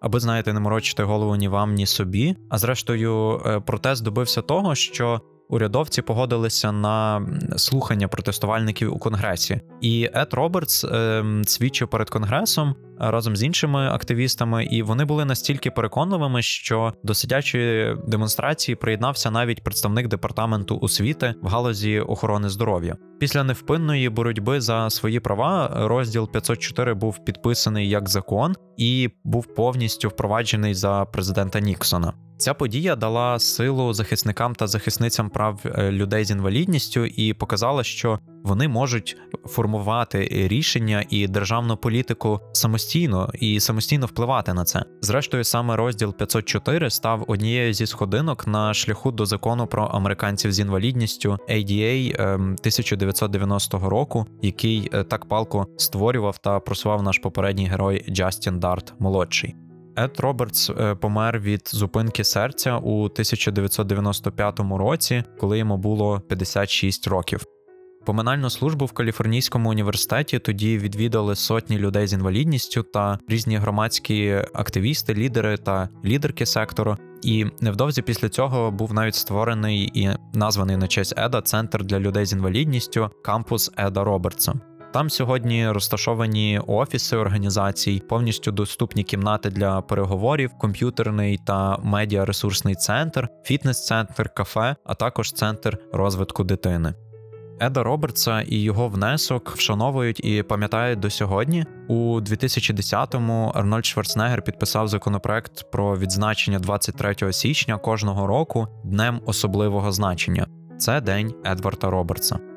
Аби 0.00 0.20
знаєте, 0.20 0.52
не 0.52 0.60
морочити 0.60 1.02
голову 1.02 1.36
ні 1.36 1.48
вам, 1.48 1.74
ні 1.74 1.86
собі. 1.86 2.36
А 2.50 2.58
зрештою, 2.58 3.42
е, 3.46 3.60
протест 3.60 4.04
добився 4.04 4.42
того, 4.42 4.74
що 4.74 5.20
урядовці 5.48 6.02
погодилися 6.02 6.72
на 6.72 7.26
слухання 7.56 8.08
протестувальників 8.08 8.94
у 8.94 8.98
конгресі, 8.98 9.60
і 9.80 10.10
Ед 10.14 10.34
Робертс 10.34 10.84
е, 10.84 11.24
свідчив 11.46 11.88
перед 11.88 12.10
конгресом 12.10 12.74
разом 12.98 13.36
з 13.36 13.42
іншими 13.42 13.86
активістами, 13.86 14.64
і 14.64 14.82
вони 14.82 15.04
були 15.04 15.24
настільки 15.24 15.70
переконливими, 15.70 16.42
що 16.42 16.92
до 17.02 17.14
сидячої 17.14 17.96
демонстрації 18.06 18.76
приєднався 18.76 19.30
навіть 19.30 19.64
представник 19.64 20.08
департаменту 20.08 20.78
освіти 20.82 21.34
в 21.42 21.46
галузі 21.46 22.00
охорони 22.00 22.48
здоров'я. 22.48 22.96
Після 23.20 23.44
невпинної 23.44 24.08
боротьби 24.08 24.60
за 24.60 24.90
свої 24.90 25.20
права 25.20 25.70
розділ 25.74 26.30
504 26.30 26.94
був 26.94 27.24
підписаний 27.24 27.88
як 27.88 28.08
закон 28.08 28.54
і 28.76 29.10
був 29.24 29.54
повністю 29.54 30.08
впроваджений 30.08 30.74
за 30.74 31.04
президента 31.04 31.60
Ніксона. 31.60 32.12
Ця 32.36 32.54
подія 32.54 32.96
дала 32.96 33.38
силу 33.38 33.92
захисникам 33.92 34.54
та 34.54 34.66
захисницям 34.66 35.30
прав 35.30 35.60
е, 35.64 35.90
людей 35.90 36.24
з 36.24 36.30
інвалідністю 36.30 37.04
і 37.04 37.34
показала, 37.34 37.84
що 37.84 38.18
вони 38.44 38.68
можуть 38.68 39.16
формувати 39.44 40.28
рішення 40.30 41.04
і 41.10 41.28
державну 41.28 41.76
політику 41.76 42.40
самостійно 42.52 43.30
і 43.34 43.60
самостійно 43.60 44.06
впливати 44.06 44.54
на 44.54 44.64
це. 44.64 44.84
Зрештою, 45.00 45.44
саме 45.44 45.76
розділ 45.76 46.14
504 46.14 46.90
став 46.90 47.24
однією 47.28 47.74
зі 47.74 47.86
сходинок 47.86 48.46
на 48.46 48.74
шляху 48.74 49.12
до 49.12 49.26
закону 49.26 49.66
про 49.66 49.84
американців 49.84 50.52
з 50.52 50.60
інвалідністю 50.60 51.38
ADA 51.48 52.14
1990 52.14 53.76
ем, 53.76 53.84
року, 53.84 54.26
який 54.42 54.90
е, 54.92 55.04
так 55.04 55.28
палко 55.28 55.66
створював 55.76 56.38
та 56.38 56.60
просував 56.60 57.02
наш 57.02 57.18
попередній 57.18 57.66
герой 57.66 58.04
Джастін 58.08 58.58
Дарт 58.58 58.94
молодший. 58.98 59.54
Ед 59.96 60.20
Робертс 60.20 60.70
е, 60.70 60.94
помер 60.94 61.40
від 61.40 61.68
зупинки 61.68 62.24
серця 62.24 62.76
у 62.76 63.04
1995 63.04 64.60
році, 64.60 65.24
коли 65.40 65.58
йому 65.58 65.76
було 65.76 66.20
56 66.20 67.08
років. 67.08 67.44
Поминальну 68.04 68.50
службу 68.50 68.86
в 68.86 68.92
Каліфорнійському 68.92 69.70
університеті 69.70 70.38
тоді 70.38 70.78
відвідали 70.78 71.36
сотні 71.36 71.78
людей 71.78 72.06
з 72.06 72.12
інвалідністю 72.12 72.82
та 72.82 73.18
різні 73.28 73.56
громадські 73.56 74.30
активісти, 74.54 75.14
лідери 75.14 75.56
та 75.56 75.88
лідерки 76.04 76.46
сектору. 76.46 76.96
І 77.22 77.46
невдовзі 77.60 78.02
після 78.02 78.28
цього 78.28 78.70
був 78.70 78.94
навіть 78.94 79.14
створений 79.14 79.90
і 79.94 80.10
названий 80.34 80.76
на 80.76 80.88
честь 80.88 81.14
Еда 81.16 81.40
центр 81.40 81.84
для 81.84 82.00
людей 82.00 82.26
з 82.26 82.32
інвалідністю 82.32 83.10
кампус 83.24 83.70
Еда 83.76 84.04
Робертса. 84.04 84.54
Там 84.92 85.10
сьогодні 85.10 85.70
розташовані 85.70 86.60
офіси 86.66 87.16
організацій, 87.16 88.02
повністю 88.08 88.52
доступні 88.52 89.02
кімнати 89.02 89.50
для 89.50 89.80
переговорів, 89.80 90.50
комп'ютерний 90.58 91.38
та 91.46 91.78
медіаресурсний 91.82 92.74
центр, 92.74 93.28
фітнес-центр, 93.44 94.28
кафе, 94.28 94.76
а 94.84 94.94
також 94.94 95.32
центр 95.32 95.78
розвитку 95.92 96.44
дитини. 96.44 96.94
Еда 97.60 97.82
Робертса 97.82 98.40
і 98.40 98.56
його 98.56 98.88
внесок 98.88 99.50
вшановують 99.50 100.24
і 100.24 100.42
пам'ятають 100.42 101.00
до 101.00 101.10
сьогодні. 101.10 101.64
У 101.88 102.20
2010-му 102.20 103.52
Арнольд 103.54 103.86
Шварценеггер 103.86 104.42
підписав 104.42 104.88
законопроект 104.88 105.70
про 105.70 105.98
відзначення 105.98 106.58
23 106.58 107.32
січня 107.32 107.78
кожного 107.78 108.26
року 108.26 108.68
днем 108.84 109.20
особливого 109.26 109.92
значення. 109.92 110.46
Це 110.78 111.00
день 111.00 111.34
Едварда 111.46 111.90
Робертса. 111.90 112.53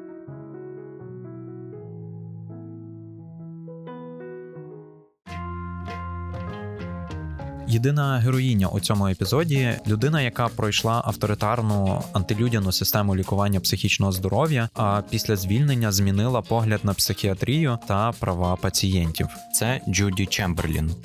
Єдина 7.70 8.18
героїня 8.18 8.68
у 8.68 8.80
цьому 8.80 9.08
епізоді 9.08 9.72
людина, 9.88 10.22
яка 10.22 10.48
пройшла 10.48 11.02
авторитарну 11.06 12.04
антилюдяну 12.14 12.72
систему 12.72 13.16
лікування 13.16 13.60
психічного 13.60 14.12
здоров'я, 14.12 14.70
а 14.74 15.02
після 15.10 15.36
звільнення 15.36 15.92
змінила 15.92 16.42
погляд 16.42 16.80
на 16.84 16.94
психіатрію 16.94 17.80
та 17.88 18.12
права 18.12 18.56
пацієнтів. 18.56 19.28
Це 19.54 19.82
Джуді 19.88 20.26
Чемберлін. 20.26 20.96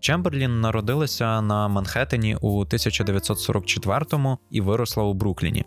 Чемберлін 0.00 0.60
народилася 0.60 1.42
на 1.42 1.68
Манхеттені 1.68 2.36
у 2.40 2.64
1944-му 2.64 4.38
і 4.50 4.60
виросла 4.60 5.02
у 5.02 5.14
Брукліні. 5.14 5.64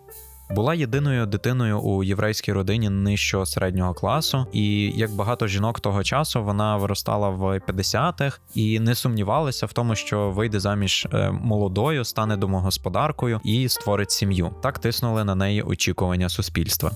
Була 0.55 0.73
єдиною 0.73 1.25
дитиною 1.25 1.79
у 1.79 2.03
єврейській 2.03 2.53
родині 2.53 2.89
нижчого 2.89 3.45
середнього 3.45 3.93
класу, 3.93 4.45
і 4.53 4.93
як 4.95 5.11
багато 5.11 5.47
жінок 5.47 5.79
того 5.79 6.03
часу 6.03 6.43
вона 6.43 6.77
виростала 6.77 7.29
в 7.29 7.59
50-х 7.59 8.39
і 8.55 8.79
не 8.79 8.95
сумнівалася 8.95 9.65
в 9.65 9.73
тому, 9.73 9.95
що 9.95 10.29
вийде 10.29 10.59
заміж 10.59 11.07
е, 11.13 11.31
молодою, 11.31 12.05
стане 12.05 12.37
домогосподаркою 12.37 13.41
і 13.43 13.69
створить 13.69 14.11
сім'ю. 14.11 14.51
Так 14.61 14.79
тиснули 14.79 15.23
на 15.23 15.35
неї 15.35 15.61
очікування 15.61 16.29
суспільства. 16.29 16.91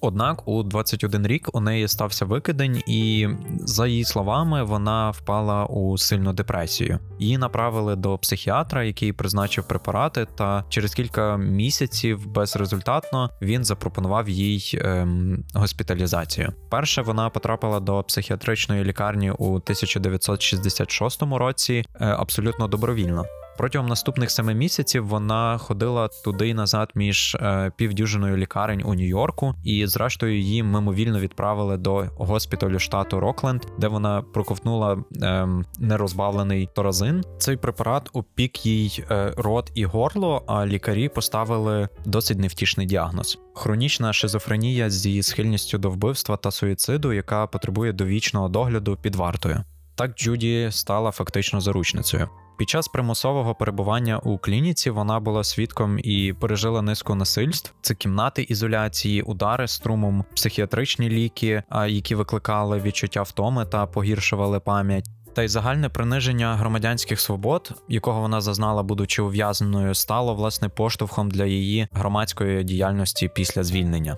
Однак 0.00 0.48
у 0.48 0.62
21 0.62 1.26
рік 1.26 1.48
у 1.52 1.60
неї 1.60 1.88
стався 1.88 2.24
викидень, 2.24 2.82
і 2.86 3.28
за 3.60 3.86
її 3.86 4.04
словами, 4.04 4.64
вона 4.64 5.10
впала 5.10 5.64
у 5.64 5.98
сильну 5.98 6.32
депресію. 6.32 6.98
Її 7.18 7.38
направили 7.38 7.96
до 7.96 8.18
психіатра, 8.18 8.84
який 8.84 9.12
призначив 9.12 9.68
препарати. 9.68 10.26
Та 10.34 10.64
через 10.68 10.94
кілька 10.94 11.36
місяців 11.36 12.26
безрезультатно 12.26 13.30
він 13.42 13.64
запропонував 13.64 14.28
їй 14.28 14.80
ем, 14.84 15.44
госпіталізацію. 15.54 16.52
Перше 16.70 17.02
вона 17.02 17.30
потрапила 17.30 17.80
до 17.80 18.02
психіатричної 18.02 18.84
лікарні 18.84 19.30
у 19.30 19.46
1966 19.46 21.22
році 21.22 21.84
е, 22.00 22.06
абсолютно 22.06 22.68
добровільно. 22.68 23.24
Протягом 23.58 23.88
наступних 23.88 24.30
семи 24.30 24.54
місяців 24.54 25.06
вона 25.06 25.58
ходила 25.58 26.08
туди 26.24 26.48
й 26.48 26.54
назад 26.54 26.90
між 26.94 27.34
е, 27.34 27.72
півдюжиною 27.76 28.36
лікарень 28.36 28.82
у 28.84 28.94
Нью-Йорку, 28.94 29.54
і 29.64 29.86
зрештою 29.86 30.38
її 30.38 30.62
мимовільно 30.62 31.20
відправили 31.20 31.76
до 31.76 32.06
госпіталю 32.16 32.78
штату 32.78 33.20
Рокленд, 33.20 33.62
де 33.78 33.88
вона 33.88 34.22
проковтнула 34.22 34.98
е, 35.22 35.48
нерозбавлений 35.78 36.68
торазин. 36.74 37.24
Цей 37.38 37.56
препарат 37.56 38.10
опік 38.12 38.66
їй 38.66 39.04
е, 39.10 39.32
рот 39.36 39.72
і 39.74 39.84
горло. 39.84 40.42
А 40.46 40.66
лікарі 40.66 41.08
поставили 41.08 41.88
досить 42.04 42.38
невтішний 42.38 42.86
діагноз: 42.86 43.38
хронічна 43.54 44.12
шизофренія 44.12 44.90
зі 44.90 45.22
схильністю 45.22 45.78
до 45.78 45.90
вбивства 45.90 46.36
та 46.36 46.50
суїциду, 46.50 47.12
яка 47.12 47.46
потребує 47.46 47.92
довічного 47.92 48.48
догляду 48.48 48.98
під 49.02 49.16
вартою. 49.16 49.64
Так 49.98 50.14
Джуді 50.14 50.68
стала 50.70 51.10
фактично 51.10 51.60
заручницею. 51.60 52.28
Під 52.58 52.68
час 52.68 52.88
примусового 52.88 53.54
перебування 53.54 54.18
у 54.18 54.38
клініці 54.38 54.90
вона 54.90 55.20
була 55.20 55.44
свідком 55.44 55.98
і 55.98 56.34
пережила 56.40 56.82
низку 56.82 57.14
насильств. 57.14 57.74
Це 57.80 57.94
кімнати 57.94 58.42
ізоляції, 58.42 59.22
удари 59.22 59.68
струмом, 59.68 60.24
психіатричні 60.34 61.08
ліки, 61.08 61.62
які 61.88 62.14
викликали 62.14 62.80
відчуття 62.80 63.22
втоми 63.22 63.66
та 63.66 63.86
погіршували 63.86 64.60
пам'ять. 64.60 65.06
Та 65.34 65.42
й 65.42 65.48
загальне 65.48 65.88
приниження 65.88 66.56
громадянських 66.56 67.20
свобод, 67.20 67.72
якого 67.88 68.20
вона 68.20 68.40
зазнала, 68.40 68.82
будучи 68.82 69.22
ув'язненою, 69.22 69.94
стало 69.94 70.34
власне 70.34 70.68
поштовхом 70.68 71.30
для 71.30 71.44
її 71.44 71.88
громадської 71.92 72.64
діяльності 72.64 73.30
після 73.34 73.64
звільнення. 73.64 74.16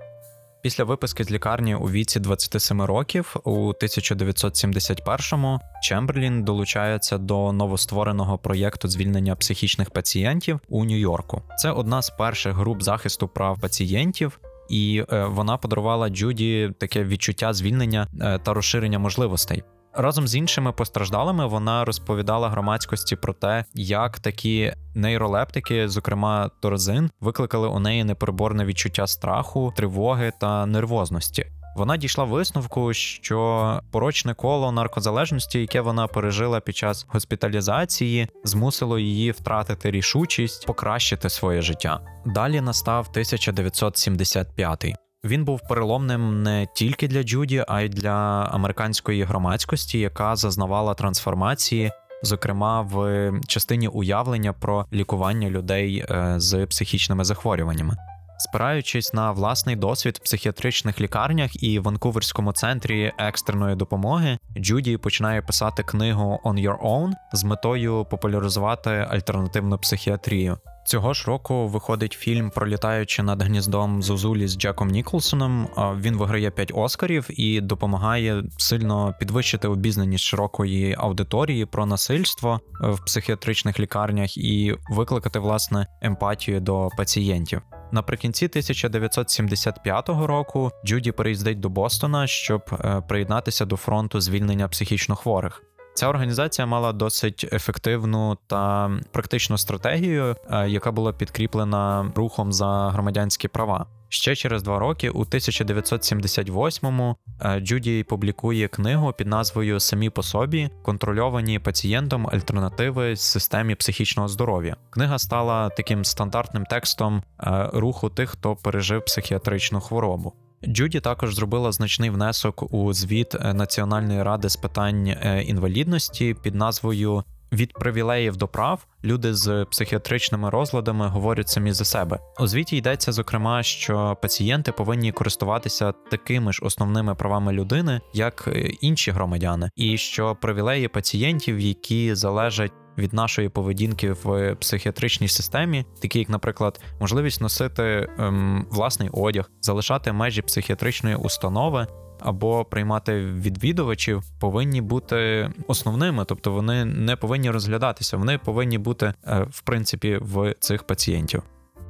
Після 0.62 0.84
виписки 0.84 1.24
з 1.24 1.30
лікарні 1.30 1.74
у 1.74 1.90
віці 1.90 2.20
27 2.20 2.82
років 2.82 3.36
у 3.44 3.72
1971-му 3.72 5.60
Чемберлін 5.82 6.44
долучається 6.44 7.18
до 7.18 7.52
новоствореного 7.52 8.38
проєкту 8.38 8.88
звільнення 8.88 9.36
психічних 9.36 9.90
пацієнтів 9.90 10.60
у 10.68 10.84
Нью-Йорку. 10.84 11.42
Це 11.58 11.70
одна 11.70 12.02
з 12.02 12.10
перших 12.10 12.54
груп 12.54 12.82
захисту 12.82 13.28
прав 13.28 13.60
пацієнтів. 13.60 14.40
І 14.70 15.04
е, 15.12 15.24
вона 15.24 15.56
подарувала 15.56 16.08
Джуді 16.08 16.72
таке 16.78 17.04
відчуття 17.04 17.52
звільнення 17.52 18.08
е, 18.20 18.38
та 18.38 18.54
розширення 18.54 18.98
можливостей. 18.98 19.62
Разом 19.94 20.28
з 20.28 20.34
іншими 20.34 20.72
постраждалими 20.72 21.46
вона 21.46 21.84
розповідала 21.84 22.48
громадськості 22.48 23.16
про 23.16 23.32
те, 23.32 23.64
як 23.74 24.18
такі 24.18 24.72
нейролептики, 24.94 25.88
зокрема 25.88 26.50
торзин, 26.60 27.10
викликали 27.20 27.68
у 27.68 27.78
неї 27.78 28.04
непереборне 28.04 28.64
відчуття 28.64 29.06
страху, 29.06 29.72
тривоги 29.76 30.32
та 30.40 30.66
нервозності. 30.66 31.46
Вона 31.76 31.96
дійшла 31.96 32.24
висновку, 32.24 32.92
що 32.92 33.80
порочне 33.90 34.34
коло 34.34 34.72
наркозалежності, 34.72 35.60
яке 35.60 35.80
вона 35.80 36.06
пережила 36.06 36.60
під 36.60 36.76
час 36.76 37.06
госпіталізації, 37.08 38.28
змусило 38.44 38.98
її 38.98 39.30
втратити 39.30 39.90
рішучість, 39.90 40.66
покращити 40.66 41.30
своє 41.30 41.62
життя. 41.62 42.00
Далі 42.26 42.60
настав 42.60 43.06
1975 43.10 44.94
він 45.24 45.44
був 45.44 45.60
переломним 45.68 46.42
не 46.42 46.66
тільки 46.74 47.08
для 47.08 47.22
Джуді, 47.22 47.64
а 47.68 47.80
й 47.80 47.88
для 47.88 48.48
американської 48.52 49.22
громадськості, 49.22 49.98
яка 49.98 50.36
зазнавала 50.36 50.94
трансформації, 50.94 51.92
зокрема 52.22 52.80
в 52.80 53.32
частині 53.48 53.88
уявлення 53.88 54.52
про 54.52 54.86
лікування 54.92 55.50
людей 55.50 56.04
е, 56.10 56.34
з 56.36 56.66
психічними 56.66 57.24
захворюваннями. 57.24 57.96
Спираючись 58.38 59.14
на 59.14 59.32
власний 59.32 59.76
досвід 59.76 60.18
в 60.20 60.24
психіатричних 60.24 61.00
лікарнях 61.00 61.62
і 61.62 61.78
Ванкуверському 61.78 62.52
центрі 62.52 63.12
екстреної 63.18 63.76
допомоги, 63.76 64.38
Джуді 64.58 64.96
починає 64.96 65.42
писати 65.42 65.82
книгу 65.82 66.40
«On 66.44 66.68
Your 66.68 66.78
Own» 66.78 67.12
з 67.32 67.44
метою 67.44 68.06
популяризувати 68.10 68.90
альтернативну 68.90 69.78
психіатрію. 69.78 70.58
Цього 70.84 71.14
ж 71.14 71.24
року 71.26 71.68
виходить 71.68 72.12
фільм 72.12 72.50
Пролітаючи 72.50 73.22
над 73.22 73.42
гніздом 73.42 74.02
Зозулі 74.02 74.48
з 74.48 74.58
Джеком 74.58 74.88
Ніколсоном. 74.88 75.68
Він 76.00 76.16
виграє 76.16 76.50
5 76.50 76.72
оскарів 76.74 77.40
і 77.40 77.60
допомагає 77.60 78.42
сильно 78.58 79.14
підвищити 79.20 79.68
обізнаність 79.68 80.24
широкої 80.24 80.94
аудиторії 80.98 81.66
про 81.66 81.86
насильство 81.86 82.60
в 82.80 83.04
психіатричних 83.04 83.80
лікарнях 83.80 84.36
і 84.36 84.74
викликати 84.90 85.38
власне 85.38 85.86
емпатію 86.02 86.60
до 86.60 86.88
пацієнтів. 86.96 87.62
Наприкінці 87.92 88.46
1975 88.46 90.08
року 90.08 90.70
Джуді 90.86 91.12
переїздить 91.12 91.60
до 91.60 91.68
Бостона, 91.68 92.26
щоб 92.26 92.62
е, 92.72 93.02
приєднатися 93.08 93.64
до 93.64 93.76
фронту 93.76 94.20
звільнення 94.20 94.68
психічно 94.68 95.16
хворих. 95.16 95.62
Ця 96.00 96.08
організація 96.08 96.66
мала 96.66 96.92
досить 96.92 97.46
ефективну 97.52 98.38
та 98.46 98.90
практичну 99.12 99.58
стратегію, 99.58 100.36
е, 100.50 100.68
яка 100.68 100.92
була 100.92 101.12
підкріплена 101.12 102.12
рухом 102.14 102.52
за 102.52 102.90
громадянські 102.90 103.48
права. 103.48 103.86
Ще 104.08 104.36
через 104.36 104.62
два 104.62 104.78
роки, 104.78 105.10
у 105.10 105.24
1978-му, 105.24 107.16
е, 107.40 107.60
Джуді 107.60 108.04
публікує 108.08 108.68
книгу 108.68 109.12
під 109.12 109.26
назвою 109.26 109.80
Самі 109.80 110.10
по 110.10 110.22
собі 110.22 110.70
контрольовані 110.82 111.58
пацієнтом 111.58 112.26
альтернативи 112.32 113.16
системі 113.16 113.74
психічного 113.74 114.28
здоров'я. 114.28 114.76
Книга 114.90 115.18
стала 115.18 115.68
таким 115.68 116.04
стандартним 116.04 116.64
текстом 116.64 117.22
е, 117.40 117.70
руху 117.72 118.08
тих, 118.08 118.30
хто 118.30 118.56
пережив 118.56 119.04
психіатричну 119.04 119.80
хворобу. 119.80 120.34
Джуді 120.66 121.00
також 121.00 121.34
зробила 121.34 121.72
значний 121.72 122.10
внесок 122.10 122.74
у 122.74 122.92
звіт 122.92 123.34
е, 123.34 123.54
Національної 123.54 124.22
ради 124.22 124.48
з 124.48 124.56
питань 124.56 125.06
е, 125.06 125.42
інвалідності 125.42 126.36
під 126.42 126.54
назвою 126.54 127.24
від 127.52 127.72
привілеїв 127.72 128.36
до 128.36 128.48
прав 128.48 128.86
люди 129.04 129.34
з 129.34 129.64
психіатричними 129.70 130.50
розладами 130.50 131.08
говорять 131.08 131.48
самі 131.48 131.72
за 131.72 131.84
себе. 131.84 132.18
У 132.40 132.46
звіті 132.46 132.76
йдеться 132.76 133.12
зокрема, 133.12 133.62
що 133.62 134.16
пацієнти 134.22 134.72
повинні 134.72 135.12
користуватися 135.12 135.92
такими 136.10 136.52
ж 136.52 136.60
основними 136.64 137.14
правами 137.14 137.52
людини, 137.52 138.00
як 138.14 138.48
е, 138.48 138.60
інші 138.80 139.10
громадяни, 139.10 139.70
і 139.76 139.98
що 139.98 140.36
привілеї 140.40 140.88
пацієнтів, 140.88 141.60
які 141.60 142.14
залежать 142.14 142.72
від 142.98 143.12
нашої 143.12 143.48
поведінки 143.48 144.12
в 144.12 144.54
психіатричній 144.54 145.28
системі, 145.28 145.84
такі 146.00 146.18
як, 146.18 146.28
наприклад, 146.28 146.80
можливість 147.00 147.40
носити 147.40 148.08
ем, 148.18 148.66
власний 148.70 149.08
одяг, 149.12 149.50
залишати 149.60 150.12
межі 150.12 150.42
психіатричної 150.42 151.16
установи. 151.16 151.86
Або 152.22 152.64
приймати 152.64 153.20
відвідувачів 153.20 154.22
повинні 154.40 154.80
бути 154.80 155.50
основними, 155.66 156.24
тобто 156.24 156.52
вони 156.52 156.84
не 156.84 157.16
повинні 157.16 157.50
розглядатися, 157.50 158.16
вони 158.16 158.38
повинні 158.38 158.78
бути 158.78 159.14
е, 159.26 159.46
в 159.50 159.60
принципі 159.60 160.18
в 160.22 160.54
цих 160.60 160.82
пацієнтів. 160.82 161.42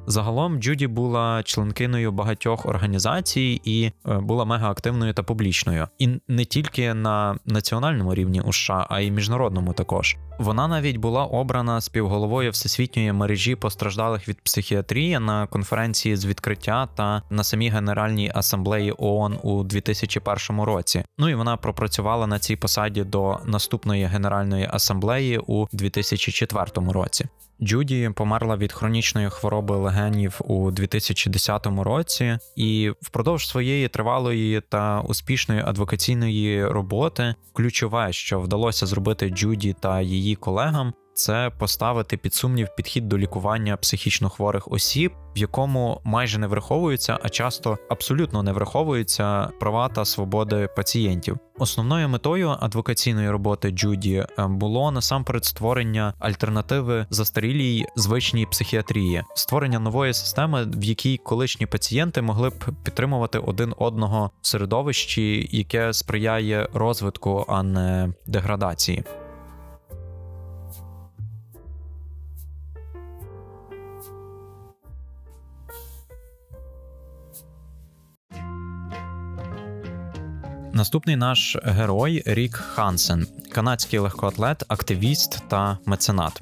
Загалом 0.07 0.59
Джуді 0.59 0.87
була 0.87 1.43
членкиною 1.43 2.11
багатьох 2.11 2.65
організацій 2.65 3.61
і 3.63 3.91
е, 4.07 4.19
була 4.19 4.45
мегаактивною 4.45 5.13
та 5.13 5.23
публічною, 5.23 5.87
і 5.99 6.09
не 6.27 6.45
тільки 6.45 6.93
на 6.93 7.37
національному 7.45 8.15
рівні 8.15 8.41
у 8.41 8.53
США, 8.53 8.87
а 8.89 8.99
й 8.99 9.11
міжнародному 9.11 9.73
також. 9.73 10.17
Вона 10.39 10.67
навіть 10.67 10.97
була 10.97 11.25
обрана 11.25 11.81
співголовою 11.81 12.51
всесвітньої 12.51 13.13
мережі 13.13 13.55
постраждалих 13.55 14.29
від 14.29 14.41
психіатрії 14.41 15.19
на 15.19 15.47
конференції 15.47 16.15
з 16.15 16.25
відкриття 16.25 16.87
та 16.95 17.21
на 17.29 17.43
самій 17.43 17.69
Генеральній 17.69 18.31
асамблеї 18.35 18.93
ООН 18.97 19.37
у 19.43 19.63
2001 19.63 20.61
році. 20.61 21.03
Ну 21.17 21.29
і 21.29 21.35
вона 21.35 21.57
пропрацювала 21.57 22.27
на 22.27 22.39
цій 22.39 22.55
посаді 22.55 23.03
до 23.03 23.39
наступної 23.45 24.05
генеральної 24.05 24.69
асамблеї 24.71 25.37
у 25.37 25.67
2004 25.71 26.91
році. 26.91 27.25
Джуді 27.63 28.11
померла 28.15 28.57
від 28.57 28.73
хронічної 28.73 29.29
хвороби 29.29 29.75
легенів 29.75 30.41
у 30.43 30.71
2010 30.71 31.67
році, 31.67 32.37
і 32.55 32.91
впродовж 33.01 33.47
своєї 33.47 33.87
тривалої 33.87 34.61
та 34.69 35.01
успішної 35.01 35.61
адвокаційної 35.61 36.65
роботи 36.65 37.35
ключове, 37.53 38.13
що 38.13 38.39
вдалося 38.39 38.85
зробити 38.85 39.29
Джуді 39.29 39.75
та 39.79 40.01
її 40.01 40.35
колегам, 40.35 40.93
це 41.13 41.51
поставити 41.59 42.17
під 42.17 42.33
сумнів 42.33 42.67
підхід 42.77 43.07
до 43.07 43.17
лікування 43.17 43.77
психічно 43.77 44.29
хворих 44.29 44.71
осіб, 44.71 45.11
в 45.35 45.39
якому 45.39 46.01
майже 46.03 46.39
не 46.39 46.47
враховуються, 46.47 47.19
а 47.23 47.29
часто 47.29 47.77
абсолютно 47.89 48.43
не 48.43 48.51
враховуються 48.51 49.49
права 49.59 49.89
та 49.89 50.05
свободи 50.05 50.69
пацієнтів. 50.75 51.37
Основною 51.59 52.09
метою 52.09 52.55
адвокаційної 52.59 53.29
роботи 53.29 53.69
Джуді 53.69 54.15
е, 54.15 54.47
було 54.47 54.91
насамперед 54.91 55.45
створення 55.45 56.13
альтернативи 56.19 57.05
застарілій 57.09 57.85
звичній 57.95 58.45
психіатрії, 58.45 59.23
створення 59.35 59.79
нової 59.79 60.13
системи, 60.13 60.63
в 60.63 60.83
якій 60.83 61.17
колишні 61.17 61.65
пацієнти 61.65 62.21
могли 62.21 62.49
б 62.49 62.65
підтримувати 62.83 63.39
один 63.39 63.73
одного 63.77 64.31
в 64.41 64.47
середовищі, 64.47 65.49
яке 65.51 65.93
сприяє 65.93 66.67
розвитку, 66.73 67.45
а 67.47 67.63
не 67.63 68.13
деградації. 68.25 69.03
Наступний 80.73 81.15
наш 81.15 81.57
герой 81.63 82.23
Рік 82.25 82.55
Хансен, 82.55 83.27
канадський 83.51 83.99
легкоатлет, 83.99 84.63
активіст 84.67 85.43
та 85.47 85.77
меценат. 85.85 86.41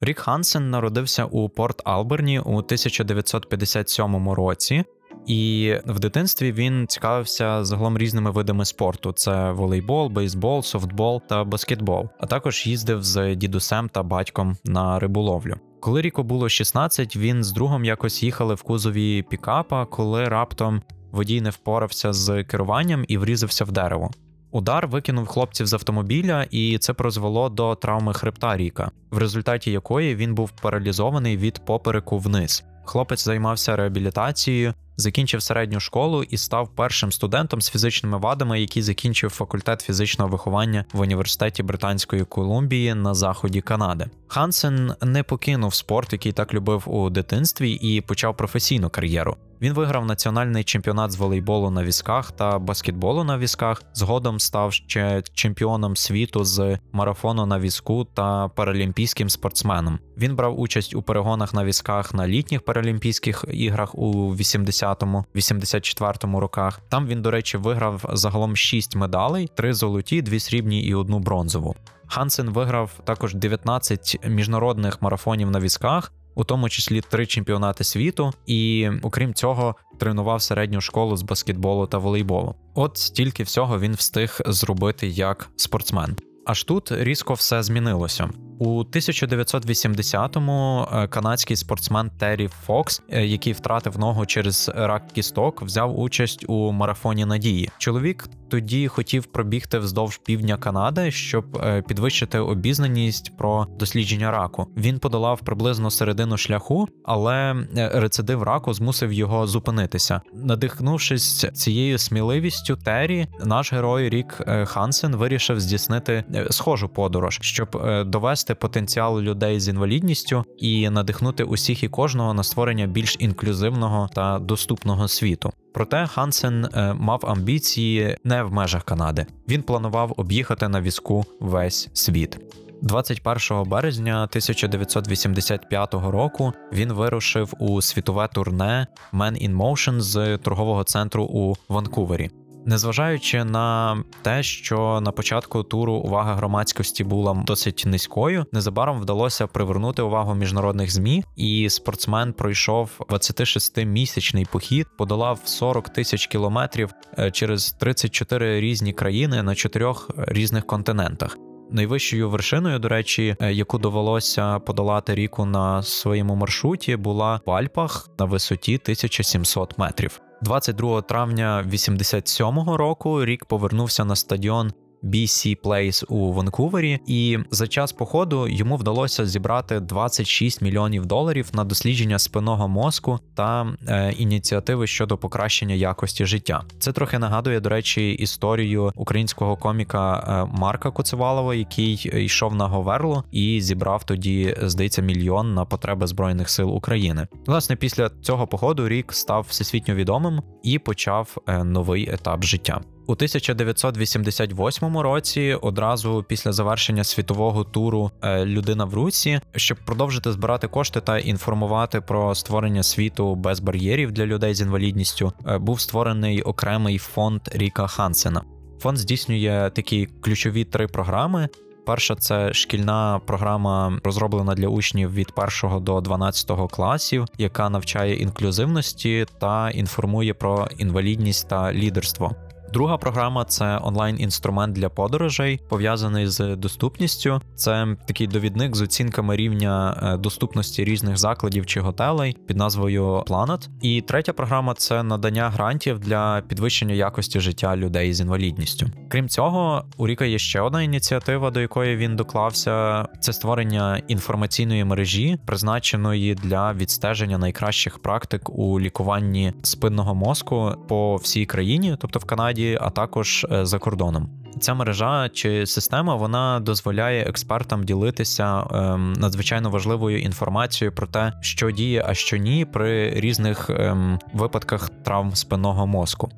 Рік 0.00 0.18
Хансен 0.18 0.70
народився 0.70 1.24
у 1.24 1.48
Порт 1.48 1.82
Алберні 1.84 2.38
у 2.38 2.56
1957 2.56 4.30
році, 4.30 4.84
і 5.26 5.74
в 5.86 5.98
дитинстві 5.98 6.52
він 6.52 6.86
цікавився 6.88 7.64
загалом 7.64 7.98
різними 7.98 8.30
видами 8.30 8.64
спорту: 8.64 9.12
це 9.12 9.52
волейбол, 9.52 10.08
бейсбол, 10.08 10.62
софтбол 10.62 11.22
та 11.28 11.44
баскетбол, 11.44 12.08
а 12.18 12.26
також 12.26 12.66
їздив 12.66 13.02
з 13.02 13.34
дідусем 13.36 13.88
та 13.88 14.02
батьком 14.02 14.56
на 14.64 14.98
риболовлю. 14.98 15.54
Коли 15.80 16.02
Ріку 16.02 16.22
було 16.22 16.48
16, 16.48 17.16
він 17.16 17.44
з 17.44 17.52
другом 17.52 17.84
якось 17.84 18.22
їхали 18.22 18.54
в 18.54 18.62
кузові 18.62 19.22
пікапа, 19.22 19.86
коли 19.86 20.24
раптом 20.24 20.82
водій 21.14 21.40
не 21.40 21.50
впорався 21.50 22.12
з 22.12 22.44
керуванням 22.44 23.04
і 23.08 23.18
врізався 23.18 23.64
в 23.64 23.72
дерево. 23.72 24.10
Удар 24.50 24.86
викинув 24.86 25.26
хлопців 25.26 25.66
з 25.66 25.72
автомобіля, 25.72 26.46
і 26.50 26.78
це 26.78 26.92
призвело 26.92 27.48
до 27.48 27.74
травми 27.74 28.14
хребта 28.14 28.56
Ріка, 28.56 28.90
в 29.10 29.18
результаті 29.18 29.70
якої 29.70 30.14
він 30.14 30.34
був 30.34 30.50
паралізований 30.50 31.36
від 31.36 31.64
попереку 31.64 32.18
вниз. 32.18 32.64
Хлопець 32.84 33.24
займався 33.24 33.76
реабілітацією, 33.76 34.74
закінчив 34.96 35.42
середню 35.42 35.80
школу 35.80 36.22
і 36.22 36.36
став 36.36 36.68
першим 36.74 37.12
студентом 37.12 37.62
з 37.62 37.70
фізичними 37.70 38.18
вадами, 38.18 38.60
який 38.60 38.82
закінчив 38.82 39.30
факультет 39.30 39.80
фізичного 39.80 40.30
виховання 40.30 40.84
в 40.92 41.00
університеті 41.00 41.62
Британської 41.62 42.24
Колумбії 42.24 42.94
на 42.94 43.14
заході 43.14 43.60
Канади. 43.60 44.06
Хансен 44.26 44.94
не 45.02 45.22
покинув 45.22 45.74
спорт, 45.74 46.12
який 46.12 46.32
так 46.32 46.54
любив 46.54 46.82
у 46.86 47.10
дитинстві, 47.10 47.72
і 47.72 48.00
почав 48.00 48.36
професійну 48.36 48.90
кар'єру. 48.90 49.36
Він 49.60 49.72
виграв 49.72 50.06
національний 50.06 50.64
чемпіонат 50.64 51.10
з 51.10 51.16
волейболу 51.16 51.70
на 51.70 51.84
візках 51.84 52.32
та 52.32 52.58
баскетболу 52.58 53.24
на 53.24 53.38
візках. 53.38 53.82
Згодом 53.94 54.40
став 54.40 54.72
ще 54.72 55.22
чемпіоном 55.34 55.96
світу 55.96 56.44
з 56.44 56.78
марафону 56.92 57.46
на 57.46 57.58
візку 57.58 58.04
та 58.04 58.48
паралімпійським 58.48 59.30
спортсменом. 59.30 59.98
Він 60.18 60.36
брав 60.36 60.60
участь 60.60 60.94
у 60.94 61.02
перегонах 61.02 61.54
на 61.54 61.64
візках 61.64 62.14
на 62.14 62.28
літніх 62.28 62.62
паралімпійських 62.62 63.44
іграх 63.48 63.94
у 63.94 64.34
80-84 64.34 66.38
роках. 66.38 66.80
Там 66.88 67.06
він, 67.06 67.22
до 67.22 67.30
речі, 67.30 67.56
виграв 67.56 68.04
загалом 68.12 68.56
6 68.56 68.96
медалей: 68.96 69.50
3 69.54 69.74
золоті, 69.74 70.22
2 70.22 70.40
срібні 70.40 70.82
і 70.82 70.94
одну 70.94 71.18
бронзову. 71.18 71.76
Хансен 72.06 72.50
виграв 72.50 72.90
також 73.04 73.34
19 73.34 74.18
міжнародних 74.28 75.02
марафонів 75.02 75.50
на 75.50 75.60
візках, 75.60 76.12
у 76.34 76.44
тому 76.44 76.68
числі 76.68 77.00
три 77.00 77.26
чемпіонати 77.26 77.84
світу, 77.84 78.32
і 78.46 78.90
окрім 79.02 79.34
цього, 79.34 79.74
тренував 79.98 80.42
середню 80.42 80.80
школу 80.80 81.16
з 81.16 81.22
баскетболу 81.22 81.86
та 81.86 81.98
волейболу. 81.98 82.54
От 82.74 82.96
стільки 82.98 83.42
всього 83.42 83.80
він 83.80 83.94
встиг 83.94 84.40
зробити 84.46 85.08
як 85.08 85.50
спортсмен. 85.56 86.16
Аж 86.46 86.64
тут 86.64 86.92
різко 86.92 87.34
все 87.34 87.62
змінилося. 87.62 88.30
У 88.58 88.84
1980-му 88.84 90.88
е, 90.92 91.08
канадський 91.08 91.56
спортсмен 91.56 92.10
Террі 92.18 92.48
Фокс, 92.48 93.02
е, 93.10 93.26
який 93.26 93.52
втратив 93.52 93.98
ногу 93.98 94.26
через 94.26 94.70
рак 94.74 95.02
кісток, 95.12 95.62
взяв 95.62 96.00
участь 96.00 96.44
у 96.48 96.72
марафоні 96.72 97.24
надії. 97.24 97.70
Чоловік 97.78 98.28
тоді 98.48 98.88
хотів 98.88 99.24
пробігти 99.24 99.78
вздовж 99.78 100.18
півдня 100.18 100.56
Канади, 100.56 101.10
щоб 101.10 101.56
е, 101.56 101.82
підвищити 101.82 102.38
обізнаність 102.38 103.36
про 103.36 103.66
дослідження 103.78 104.30
раку. 104.30 104.66
Він 104.76 104.98
подолав 104.98 105.40
приблизно 105.40 105.90
середину 105.90 106.36
шляху, 106.36 106.88
але 107.04 107.66
рецидив 107.74 108.42
раку 108.42 108.74
змусив 108.74 109.12
його 109.12 109.46
зупинитися. 109.46 110.20
Надихнувшись 110.34 111.46
цією 111.54 111.98
сміливістю, 111.98 112.76
Террі, 112.76 113.26
наш 113.44 113.72
герой 113.72 114.08
Рік 114.08 114.42
Хансен 114.64 115.16
вирішив 115.16 115.60
здійснити 115.60 116.24
схожу 116.50 116.88
подорож, 116.88 117.38
щоб 117.42 117.82
довести 118.06 118.43
довести 118.44 118.54
потенціал 118.54 119.20
людей 119.20 119.60
з 119.60 119.68
інвалідністю 119.68 120.44
і 120.58 120.90
надихнути 120.90 121.44
усіх 121.44 121.82
і 121.82 121.88
кожного 121.88 122.34
на 122.34 122.42
створення 122.42 122.86
більш 122.86 123.16
інклюзивного 123.18 124.08
та 124.14 124.38
доступного 124.38 125.08
світу. 125.08 125.52
Проте 125.74 126.06
Хансен 126.06 126.64
е, 126.64 126.94
мав 126.94 127.20
амбіції 127.26 128.18
не 128.24 128.42
в 128.42 128.52
межах 128.52 128.84
Канади. 128.84 129.26
Він 129.48 129.62
планував 129.62 130.14
об'їхати 130.16 130.68
на 130.68 130.80
візку 130.80 131.24
весь 131.40 131.88
світ. 131.92 132.38
21 132.82 133.70
березня 133.70 134.14
1985 134.22 135.94
року 135.94 136.52
він 136.72 136.92
вирушив 136.92 137.54
у 137.58 137.82
світове 137.82 138.28
турне 138.28 138.86
Man 139.12 139.48
in 139.48 139.56
Motion 139.56 140.00
з 140.00 140.38
торгового 140.38 140.84
центру 140.84 141.24
у 141.24 141.54
Ванкувері. 141.68 142.30
Незважаючи 142.66 143.44
на 143.44 143.98
те, 144.22 144.42
що 144.42 145.00
на 145.00 145.12
початку 145.12 145.62
туру 145.62 145.94
увага 145.94 146.34
громадськості 146.34 147.04
була 147.04 147.42
досить 147.46 147.82
низькою, 147.86 148.46
незабаром 148.52 149.00
вдалося 149.00 149.46
привернути 149.46 150.02
увагу 150.02 150.34
міжнародних 150.34 150.92
змі, 150.92 151.24
і 151.36 151.70
спортсмен 151.70 152.32
пройшов 152.32 152.90
26-місячний 153.08 154.50
похід, 154.52 154.86
подолав 154.98 155.40
40 155.44 155.88
тисяч 155.88 156.26
кілометрів 156.26 156.90
е, 157.18 157.30
через 157.30 157.72
34 157.72 158.60
різні 158.60 158.92
країни 158.92 159.42
на 159.42 159.54
чотирьох 159.54 160.10
різних 160.16 160.66
континентах. 160.66 161.38
Найвищою 161.70 162.30
вершиною, 162.30 162.78
до 162.78 162.88
речі, 162.88 163.36
е, 163.40 163.52
яку 163.52 163.78
довелося 163.78 164.58
подолати 164.58 165.14
ріку 165.14 165.44
на 165.44 165.82
своєму 165.82 166.34
маршруті, 166.34 166.96
була 166.96 167.40
в 167.46 167.50
Альпах 167.50 168.10
на 168.18 168.24
висоті 168.24 168.74
1700 168.74 169.78
метрів. 169.78 170.20
22 170.42 171.02
травня 171.02 171.64
87-го 171.68 172.76
року 172.76 173.24
рік 173.24 173.44
повернувся 173.44 174.04
на 174.04 174.16
стадіон 174.16 174.72
BC 175.04 175.60
Place 175.60 176.04
у 176.08 176.32
Ванкувері, 176.32 177.00
і 177.06 177.38
за 177.50 177.66
час 177.66 177.92
походу 177.92 178.48
йому 178.48 178.76
вдалося 178.76 179.26
зібрати 179.26 179.80
26 179.80 180.62
мільйонів 180.62 181.06
доларів 181.06 181.50
на 181.52 181.64
дослідження 181.64 182.18
спинного 182.18 182.68
мозку 182.68 183.18
та 183.34 183.76
е, 183.88 184.12
ініціативи 184.18 184.86
щодо 184.86 185.18
покращення 185.18 185.74
якості 185.74 186.26
життя. 186.26 186.62
Це 186.78 186.92
трохи 186.92 187.18
нагадує, 187.18 187.60
до 187.60 187.68
речі, 187.68 188.12
історію 188.12 188.92
українського 188.96 189.56
коміка 189.56 190.18
е, 190.18 190.58
Марка 190.58 190.90
Коцевалова, 190.90 191.54
який 191.54 192.10
йшов 192.24 192.54
на 192.54 192.66
Говерло 192.66 193.24
і 193.30 193.60
зібрав 193.60 194.04
тоді, 194.04 194.56
здається, 194.62 195.02
мільйон 195.02 195.54
на 195.54 195.64
потреби 195.64 196.06
збройних 196.06 196.50
сил 196.50 196.76
України. 196.76 197.26
Власне, 197.46 197.76
після 197.76 198.10
цього 198.20 198.46
походу 198.46 198.88
рік 198.88 199.12
став 199.12 199.46
всесвітньо 199.48 199.94
відомим 199.94 200.42
і 200.62 200.78
почав 200.78 201.36
е, 201.46 201.64
новий 201.64 202.10
етап 202.10 202.44
життя. 202.44 202.80
У 203.06 203.12
1988 203.12 204.98
році, 204.98 205.58
одразу 205.62 206.24
після 206.28 206.52
завершення 206.52 207.04
світового 207.04 207.64
туру 207.64 208.10
е, 208.22 208.44
Людина 208.44 208.84
в 208.84 208.94
руці, 208.94 209.40
щоб 209.56 209.78
продовжити 209.84 210.32
збирати 210.32 210.68
кошти 210.68 211.00
та 211.00 211.18
інформувати 211.18 212.00
про 212.00 212.34
створення 212.34 212.82
світу 212.82 213.34
без 213.34 213.60
бар'єрів 213.60 214.12
для 214.12 214.26
людей 214.26 214.54
з 214.54 214.60
інвалідністю, 214.60 215.32
е, 215.46 215.58
був 215.58 215.80
створений 215.80 216.42
окремий 216.42 216.98
фонд 216.98 217.40
Ріка 217.52 217.86
Хансена. 217.86 218.42
Фонд 218.80 218.98
здійснює 218.98 219.70
такі 219.74 220.08
ключові 220.20 220.64
три 220.64 220.86
програми. 220.86 221.48
Перша 221.86 222.14
це 222.14 222.52
шкільна 222.54 223.20
програма, 223.26 224.00
розроблена 224.04 224.54
для 224.54 224.68
учнів 224.68 225.14
від 225.14 225.32
1 225.62 225.80
до 225.80 226.00
12 226.00 226.68
класів, 226.68 227.26
яка 227.38 227.70
навчає 227.70 228.16
інклюзивності 228.16 229.26
та 229.40 229.70
інформує 229.70 230.34
про 230.34 230.68
інвалідність 230.78 231.48
та 231.48 231.72
лідерство. 231.72 232.36
Друга 232.72 232.96
програма 232.96 233.44
це 233.44 233.80
онлайн-інструмент 233.82 234.74
для 234.74 234.88
подорожей, 234.88 235.60
пов'язаний 235.68 236.26
з 236.26 236.56
доступністю. 236.56 237.40
Це 237.54 237.96
такий 238.06 238.26
довідник 238.26 238.76
з 238.76 238.82
оцінками 238.82 239.36
рівня 239.36 240.00
е, 240.02 240.16
доступності 240.16 240.84
різних 240.84 241.16
закладів 241.16 241.66
чи 241.66 241.80
готелей 241.80 242.36
під 242.46 242.56
назвою 242.56 243.04
Planet. 243.04 243.68
І 243.82 244.00
третя 244.00 244.32
програма 244.32 244.74
це 244.74 245.02
надання 245.02 245.50
грантів 245.50 245.98
для 245.98 246.42
підвищення 246.48 246.94
якості 246.94 247.40
життя 247.40 247.76
людей 247.76 248.14
з 248.14 248.20
інвалідністю. 248.20 248.86
Крім 249.08 249.28
цього, 249.28 249.84
у 249.96 250.06
Ріка 250.06 250.24
є 250.24 250.38
ще 250.38 250.60
одна 250.60 250.82
ініціатива, 250.82 251.50
до 251.50 251.60
якої 251.60 251.96
він 251.96 252.16
доклався: 252.16 253.04
це 253.20 253.32
створення 253.32 254.02
інформаційної 254.08 254.84
мережі, 254.84 255.38
призначеної 255.46 256.34
для 256.34 256.72
відстеження 256.72 257.38
найкращих 257.38 257.98
практик 257.98 258.50
у 258.50 258.80
лікуванні 258.80 259.52
спинного 259.62 260.14
мозку 260.14 260.72
по 260.88 261.16
всій 261.16 261.46
країні, 261.46 261.96
тобто 262.00 262.18
в 262.18 262.24
Канаді, 262.24 262.63
а 262.80 262.90
також 262.90 263.46
е, 263.52 263.66
за 263.66 263.78
кордоном. 263.78 264.28
Ця 264.60 264.74
мережа 264.74 265.28
чи 265.28 265.66
система 265.66 266.14
вона 266.14 266.60
дозволяє 266.60 267.22
експертам 267.22 267.84
ділитися 267.84 268.64
ем, 268.70 269.12
надзвичайно 269.12 269.70
важливою 269.70 270.20
інформацією 270.20 270.94
про 270.94 271.06
те, 271.06 271.32
що 271.40 271.70
діє, 271.70 272.04
а 272.06 272.14
що 272.14 272.36
ні, 272.36 272.64
при 272.64 273.10
різних 273.10 273.70
ем, 273.70 274.18
випадках 274.32 274.90
травм 275.04 275.34
спинного 275.34 275.86
мозку. 275.86 276.30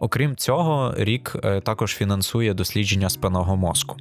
Окрім 0.00 0.36
цього, 0.36 0.94
рік 0.96 1.36
е, 1.44 1.60
також 1.60 1.94
фінансує 1.94 2.54
дослідження 2.54 3.10
спинного 3.10 3.56
мозку. 3.56 3.96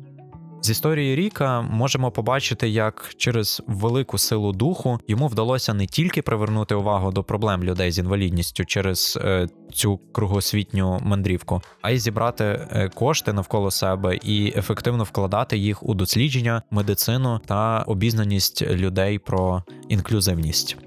З 0.62 0.70
історії 0.70 1.16
Ріка 1.16 1.62
можемо 1.62 2.12
побачити, 2.12 2.70
як 2.70 3.14
через 3.18 3.64
велику 3.68 4.18
силу 4.18 4.52
духу 4.52 5.00
йому 5.08 5.28
вдалося 5.28 5.74
не 5.74 5.86
тільки 5.86 6.22
привернути 6.22 6.76
увагу 6.76 7.12
до 7.12 7.24
проблем 7.24 7.64
людей 7.64 7.92
з 7.92 8.00
інвалідністю 8.00 8.66
через 8.66 9.20
е, 9.22 9.48
цю 9.74 9.98
кругосвітню 9.98 11.00
мандрівку, 11.04 11.62
а 11.82 11.92
й 11.92 11.98
зібрати 12.00 12.44
е, 12.44 12.90
кошти 12.96 13.34
навколо 13.34 13.72
себе 13.72 14.16
і 14.16 14.54
ефективно 14.56 15.04
вкладати 15.04 15.58
їх 15.58 15.84
у 15.84 15.94
дослідження, 15.94 16.62
медицину 16.72 17.40
та 17.46 17.84
обізнаність 17.88 18.62
людей 18.62 19.20
про 19.20 19.64
інклюзивність. 19.90 20.87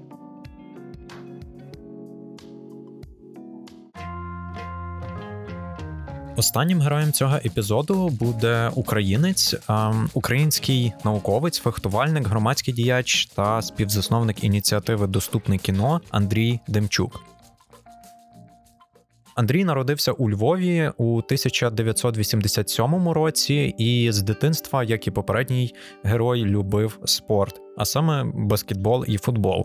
Останнім 6.35 6.81
героєм 6.81 7.11
цього 7.11 7.35
епізоду 7.35 8.09
буде 8.09 8.71
українець, 8.75 9.55
український 10.13 10.93
науковець, 11.05 11.59
фехтувальник, 11.59 12.27
громадський 12.27 12.73
діяч 12.73 13.25
та 13.25 13.61
співзасновник 13.61 14.43
ініціативи 14.43 15.07
Доступне 15.07 15.57
кіно 15.57 16.01
Андрій 16.09 16.59
Демчук. 16.67 17.23
Андрій 19.35 19.65
народився 19.65 20.11
у 20.11 20.29
Львові 20.29 20.91
у 20.97 21.17
1987 21.17 23.09
році, 23.09 23.75
і 23.77 24.11
з 24.11 24.21
дитинства, 24.21 24.83
як 24.83 25.07
і 25.07 25.11
попередній 25.11 25.73
герой, 26.03 26.45
любив 26.45 26.99
спорт, 27.05 27.61
а 27.77 27.85
саме 27.85 28.23
баскетбол 28.35 29.05
і 29.07 29.17
футбол. 29.17 29.63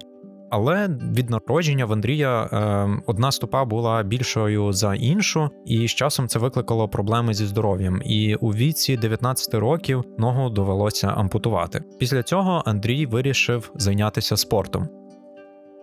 Але 0.50 0.88
від 1.16 1.30
народження 1.30 1.86
в 1.86 1.92
Андрія 1.92 2.42
е, 2.42 2.88
одна 3.06 3.32
стопа 3.32 3.64
була 3.64 4.02
більшою 4.02 4.72
за 4.72 4.94
іншу, 4.94 5.50
і 5.64 5.88
з 5.88 5.90
часом 5.90 6.28
це 6.28 6.38
викликало 6.38 6.88
проблеми 6.88 7.34
зі 7.34 7.46
здоров'ям. 7.46 8.02
І 8.04 8.34
у 8.34 8.50
віці 8.50 8.96
19 8.96 9.54
років 9.54 10.04
ногу 10.18 10.50
довелося 10.50 11.08
ампутувати. 11.08 11.82
Після 11.98 12.22
цього 12.22 12.62
Андрій 12.66 13.06
вирішив 13.06 13.70
зайнятися 13.74 14.36
спортом. 14.36 14.88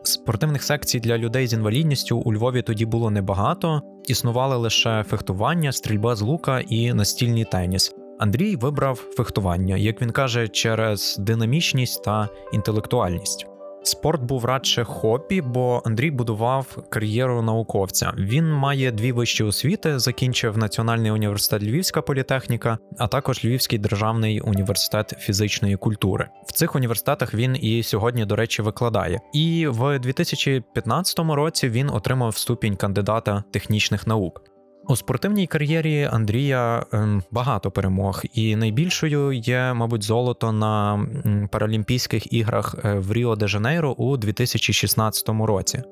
Спортивних 0.03 0.63
секцій 0.63 0.99
для 0.99 1.17
людей 1.17 1.47
з 1.47 1.53
інвалідністю 1.53 2.17
у 2.17 2.33
Львові 2.33 2.61
тоді 2.61 2.85
було 2.85 3.11
небагато, 3.11 3.81
існували 4.07 4.57
лише 4.57 5.03
фехтування, 5.03 5.71
стрільба 5.71 6.15
з 6.15 6.21
лука 6.21 6.59
і 6.59 6.93
настільний 6.93 7.45
теніс. 7.45 7.95
Андрій 8.19 8.55
вибрав 8.55 8.95
фехтування, 8.95 9.77
як 9.77 10.01
він 10.01 10.11
каже, 10.11 10.47
через 10.47 11.17
динамічність 11.19 12.03
та 12.03 12.29
інтелектуальність. 12.53 13.52
Спорт 13.83 14.21
був 14.21 14.45
радше 14.45 14.83
хобі, 14.83 15.41
бо 15.41 15.81
Андрій 15.85 16.11
будував 16.11 16.77
кар'єру 16.89 17.41
науковця. 17.41 18.13
Він 18.17 18.53
має 18.53 18.91
дві 18.91 19.11
вищі 19.11 19.43
освіти, 19.43 19.99
закінчив 19.99 20.57
Національний 20.57 21.11
університет 21.11 21.63
Львівська 21.63 22.01
політехніка, 22.01 22.77
а 22.97 23.07
також 23.07 23.45
Львівський 23.45 23.79
державний 23.79 24.39
університет 24.39 25.13
фізичної 25.19 25.75
культури. 25.75 26.29
В 26.47 26.51
цих 26.51 26.75
університетах 26.75 27.33
він 27.33 27.57
і 27.61 27.83
сьогодні, 27.83 28.25
до 28.25 28.35
речі, 28.35 28.61
викладає. 28.61 29.19
І 29.33 29.67
в 29.67 29.99
2015 29.99 31.19
році 31.19 31.69
він 31.69 31.89
отримав 31.89 32.37
ступінь 32.37 32.75
кандидата 32.75 33.43
технічних 33.51 34.07
наук. 34.07 34.52
У 34.87 34.95
спортивній 34.95 35.47
кар'єрі 35.47 36.09
Андрія 36.11 36.85
ем, 36.91 37.23
багато 37.31 37.71
перемог, 37.71 38.23
і 38.33 38.55
найбільшою 38.55 39.31
є, 39.31 39.73
мабуть, 39.73 40.03
золото 40.03 40.51
на 40.51 41.05
Паралімпійських 41.51 42.33
іграх 42.33 42.75
е, 42.85 42.93
в 42.93 43.13
Ріо 43.13 43.35
де 43.35 43.47
Жанейро 43.47 43.91
у 43.91 44.17
2016 44.17 45.29
році. 45.29 45.83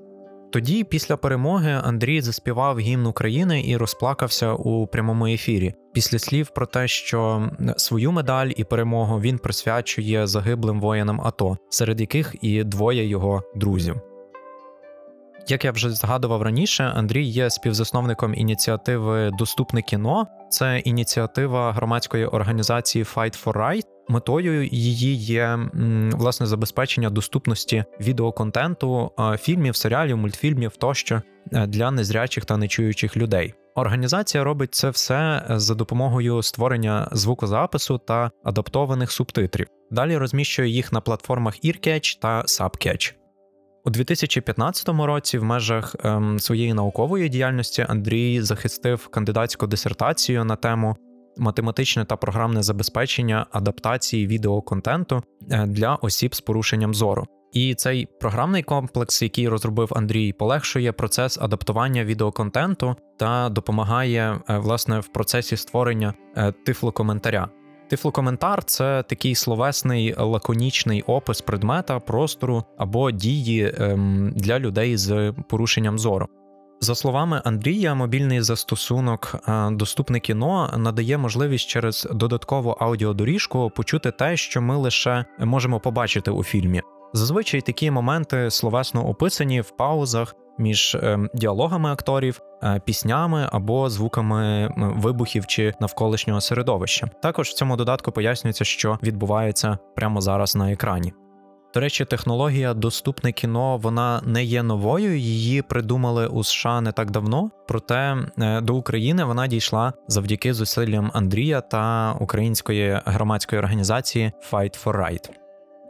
Тоді, 0.51 0.83
після 0.83 1.17
перемоги, 1.17 1.81
Андрій 1.83 2.21
заспівав 2.21 2.79
гімн 2.79 3.05
України 3.05 3.63
і 3.67 3.77
розплакався 3.77 4.53
у 4.53 4.87
прямому 4.87 5.27
ефірі. 5.27 5.73
Після 5.93 6.19
слів 6.19 6.49
про 6.49 6.65
те, 6.65 6.87
що 6.87 7.49
свою 7.77 8.11
медаль 8.11 8.51
і 8.55 8.63
перемогу 8.63 9.19
він 9.19 9.37
присвячує 9.37 10.27
загиблим 10.27 10.81
воїнам 10.81 11.21
АТО, 11.21 11.57
серед 11.69 12.01
яких 12.01 12.35
і 12.41 12.63
двоє 12.63 13.07
його 13.07 13.43
друзів. 13.55 14.10
Як 15.51 15.65
я 15.65 15.71
вже 15.71 15.89
згадував 15.89 16.41
раніше, 16.41 16.83
Андрій 16.83 17.23
є 17.23 17.49
співзасновником 17.49 18.33
ініціативи 18.35 19.31
Доступне 19.31 19.81
кіно. 19.81 20.27
Це 20.49 20.79
ініціатива 20.79 21.71
громадської 21.71 22.25
організації 22.25 23.03
Fight 23.03 23.43
for 23.43 23.53
Right. 23.53 23.83
Метою 24.09 24.65
її 24.65 25.15
є 25.15 25.59
власне 26.11 26.45
забезпечення 26.45 27.09
доступності 27.09 27.83
відеоконтенту, 27.99 29.11
фільмів, 29.39 29.75
серіалів, 29.75 30.17
мультфільмів 30.17 30.75
тощо 30.77 31.21
е, 31.53 31.67
для 31.67 31.91
незрячих 31.91 32.45
та 32.45 32.57
нечуючих 32.57 33.17
людей. 33.17 33.53
Організація 33.75 34.43
робить 34.43 34.75
це 34.75 34.89
все 34.89 35.45
за 35.49 35.75
допомогою 35.75 36.41
створення 36.41 37.09
звукозапису 37.11 37.97
та 37.97 38.31
адаптованих 38.43 39.11
субтитрів. 39.11 39.67
Далі 39.91 40.17
розміщує 40.17 40.69
їх 40.69 40.91
на 40.93 41.01
платформах 41.01 41.55
EarCatch 41.65 42.19
та 42.21 42.41
SubCatch. 42.41 43.20
У 43.85 43.89
2015 43.89 44.89
році, 44.89 45.37
в 45.37 45.43
межах 45.43 45.95
ем, 46.03 46.39
своєї 46.39 46.73
наукової 46.73 47.29
діяльності, 47.29 47.85
Андрій 47.89 48.41
захистив 48.41 49.07
кандидатську 49.07 49.67
дисертацію 49.67 50.45
на 50.45 50.55
тему 50.55 50.95
математичне 51.37 52.05
та 52.05 52.15
програмне 52.15 52.63
забезпечення 52.63 53.45
адаптації 53.51 54.27
відеоконтенту 54.27 55.23
е, 55.51 55.65
для 55.65 55.95
осіб 55.95 56.35
з 56.35 56.41
порушенням 56.41 56.93
зору. 56.93 57.25
І 57.53 57.75
цей 57.75 58.07
програмний 58.19 58.63
комплекс, 58.63 59.21
який 59.21 59.47
розробив 59.47 59.91
Андрій, 59.95 60.33
полегшує 60.33 60.91
процес 60.91 61.37
адаптування 61.41 62.03
відеоконтенту 62.03 62.95
та 63.19 63.49
допомагає 63.49 64.39
е, 64.49 64.57
власне 64.57 64.99
в 64.99 65.07
процесі 65.07 65.57
створення 65.57 66.13
е, 66.37 66.51
тифлокоментаря. 66.65 67.49
Тифлокоментар 67.91 68.63
це 68.63 69.03
такий 69.03 69.35
словесний 69.35 70.15
лаконічний 70.17 71.01
опис 71.01 71.41
предмета, 71.41 71.99
простору 71.99 72.63
або 72.77 73.11
дії 73.11 73.73
ем, 73.77 74.33
для 74.35 74.59
людей 74.59 74.97
з 74.97 75.33
порушенням 75.49 75.99
зору. 75.99 76.27
За 76.81 76.95
словами 76.95 77.41
Андрія, 77.45 77.95
мобільний 77.95 78.41
застосунок 78.41 79.35
е, 79.47 79.69
доступне 79.71 80.19
кіно 80.19 80.73
надає 80.77 81.17
можливість 81.17 81.69
через 81.69 82.07
додаткову 82.11 82.69
аудіодоріжку 82.69 83.71
почути 83.75 84.11
те, 84.11 84.37
що 84.37 84.61
ми 84.61 84.75
лише 84.75 85.25
можемо 85.39 85.79
побачити 85.79 86.31
у 86.31 86.43
фільмі. 86.43 86.81
Зазвичай 87.13 87.61
такі 87.61 87.91
моменти 87.91 88.51
словесно 88.51 89.07
описані 89.07 89.61
в 89.61 89.69
паузах 89.69 90.35
між 90.61 90.97
ем, 91.01 91.29
діалогами 91.33 91.91
акторів, 91.91 92.41
е, 92.63 92.81
піснями 92.85 93.49
або 93.51 93.89
звуками 93.89 94.73
вибухів 94.77 95.45
чи 95.45 95.73
навколишнього 95.79 96.41
середовища. 96.41 97.07
Також 97.21 97.49
в 97.49 97.53
цьому 97.53 97.75
додатку 97.75 98.11
пояснюється, 98.11 98.65
що 98.65 98.99
відбувається 99.03 99.77
прямо 99.95 100.21
зараз 100.21 100.55
на 100.55 100.71
екрані. 100.71 101.13
До 101.73 101.79
речі, 101.79 102.05
технологія 102.05 102.73
доступне 102.73 103.31
кіно 103.31 103.77
вона 103.77 104.21
не 104.25 104.43
є 104.43 104.63
новою. 104.63 105.17
Її 105.17 105.61
придумали 105.61 106.27
у 106.27 106.43
США 106.43 106.81
не 106.81 106.91
так 106.91 107.11
давно. 107.11 107.51
Проте 107.67 108.17
е, 108.39 108.61
до 108.61 108.75
України 108.75 109.23
вона 109.23 109.47
дійшла 109.47 109.93
завдяки 110.07 110.53
зусиллям 110.53 111.11
Андрія 111.13 111.61
та 111.61 112.13
української 112.19 113.01
громадської 113.05 113.59
організації 113.59 114.31
Fight 114.51 114.83
for 114.83 114.97
Right. 114.97 115.29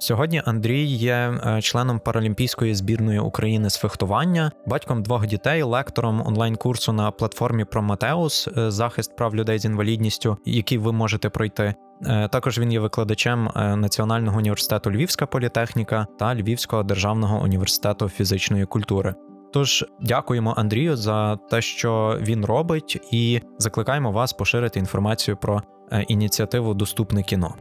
Сьогодні 0.01 0.41
Андрій 0.45 0.83
є 0.85 1.13
е, 1.13 1.61
членом 1.61 1.99
паралімпійської 1.99 2.75
збірної 2.75 3.19
України 3.19 3.69
з 3.69 3.77
фехтування, 3.77 4.51
батьком 4.67 5.03
двох 5.03 5.27
дітей, 5.27 5.63
лектором 5.63 6.27
онлайн-курсу 6.27 6.93
на 6.93 7.11
платформі 7.11 7.65
Прометеус 7.65 8.47
е, 8.47 8.71
захист 8.71 9.15
прав 9.15 9.35
людей 9.35 9.59
з 9.59 9.65
інвалідністю, 9.65 10.37
який 10.45 10.77
ви 10.77 10.91
можете 10.91 11.29
пройти. 11.29 11.75
Е, 12.05 12.27
також 12.27 12.59
він 12.59 12.71
є 12.71 12.79
викладачем 12.79 13.49
Національного 13.55 14.37
університету 14.37 14.91
Львівська 14.91 15.25
політехніка 15.25 16.07
та 16.19 16.35
Львівського 16.35 16.83
державного 16.83 17.43
університету 17.43 18.09
фізичної 18.09 18.65
культури. 18.65 19.15
Тож 19.53 19.85
дякуємо 20.01 20.53
Андрію 20.57 20.95
за 20.95 21.35
те, 21.35 21.61
що 21.61 22.17
він 22.21 22.45
робить, 22.45 23.07
і 23.11 23.41
закликаємо 23.57 24.11
вас 24.11 24.33
поширити 24.33 24.79
інформацію 24.79 25.37
про 25.37 25.61
е, 25.91 26.01
ініціативу 26.01 26.73
Доступне 26.73 27.23
кіно. 27.23 27.55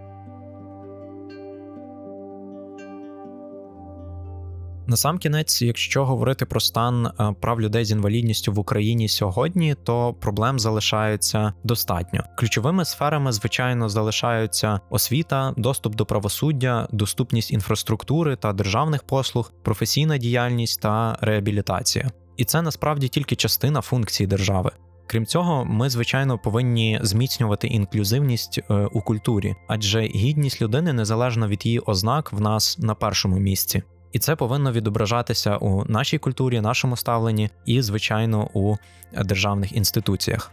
Насамкінець, 4.86 5.62
якщо 5.62 6.04
говорити 6.04 6.46
про 6.46 6.60
стан 6.60 7.06
е, 7.06 7.34
прав 7.40 7.60
людей 7.60 7.84
з 7.84 7.90
інвалідністю 7.90 8.52
в 8.52 8.58
Україні 8.58 9.08
сьогодні, 9.08 9.74
то 9.84 10.14
проблем 10.20 10.58
залишається 10.58 11.52
достатньо. 11.64 12.24
Ключовими 12.36 12.84
сферами, 12.84 13.32
звичайно, 13.32 13.88
залишаються 13.88 14.80
освіта, 14.90 15.54
доступ 15.56 15.94
до 15.94 16.06
правосуддя, 16.06 16.88
доступність 16.92 17.50
інфраструктури 17.50 18.36
та 18.36 18.52
державних 18.52 19.02
послуг, 19.02 19.52
професійна 19.62 20.18
діяльність 20.18 20.80
та 20.80 21.18
реабілітація. 21.20 22.10
І 22.36 22.44
це 22.44 22.62
насправді 22.62 23.08
тільки 23.08 23.36
частина 23.36 23.80
функцій 23.80 24.26
держави. 24.26 24.70
Крім 25.06 25.26
цього, 25.26 25.64
ми 25.64 25.90
звичайно 25.90 26.38
повинні 26.38 27.00
зміцнювати 27.02 27.68
інклюзивність 27.68 28.58
е, 28.58 28.74
у 28.74 29.00
культурі, 29.00 29.54
адже 29.68 30.00
гідність 30.02 30.62
людини 30.62 30.92
незалежно 30.92 31.48
від 31.48 31.66
її 31.66 31.78
ознак 31.78 32.32
в 32.32 32.40
нас 32.40 32.78
на 32.78 32.94
першому 32.94 33.38
місці. 33.38 33.82
І 34.12 34.18
це 34.18 34.36
повинно 34.36 34.72
відображатися 34.72 35.56
у 35.56 35.84
нашій 35.84 36.18
культурі, 36.18 36.60
нашому 36.60 36.96
ставленні 36.96 37.50
і, 37.66 37.82
звичайно, 37.82 38.48
у 38.54 38.76
державних 39.12 39.72
інституціях. 39.72 40.50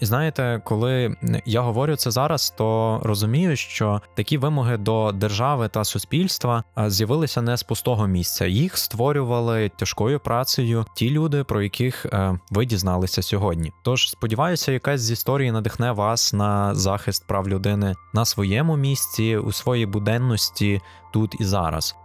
І 0.00 0.06
знаєте, 0.06 0.60
коли 0.64 1.16
я 1.46 1.60
говорю 1.60 1.96
це 1.96 2.10
зараз, 2.10 2.50
то 2.50 3.00
розумію, 3.02 3.56
що 3.56 4.02
такі 4.16 4.38
вимоги 4.38 4.76
до 4.76 5.12
держави 5.12 5.68
та 5.68 5.84
суспільства 5.84 6.64
з'явилися 6.86 7.42
не 7.42 7.56
з 7.56 7.62
пустого 7.62 8.06
місця. 8.06 8.46
Їх 8.46 8.78
створювали 8.78 9.70
тяжкою 9.76 10.20
працею 10.20 10.84
ті 10.94 11.10
люди, 11.10 11.44
про 11.44 11.62
яких 11.62 12.06
е, 12.06 12.38
ви 12.50 12.66
дізналися 12.66 13.22
сьогодні. 13.22 13.72
Тож 13.84 14.10
сподіваюся, 14.10 14.72
якась 14.72 15.00
з 15.00 15.10
історії 15.10 15.52
надихне 15.52 15.92
вас 15.92 16.32
на 16.32 16.74
захист 16.74 17.26
прав 17.26 17.48
людини 17.48 17.94
на 18.14 18.24
своєму 18.24 18.76
місці, 18.76 19.36
у 19.36 19.52
своїй 19.52 19.86
буденності 19.86 20.80
тут 21.12 21.40
і 21.40 21.44
зараз. 21.44 21.96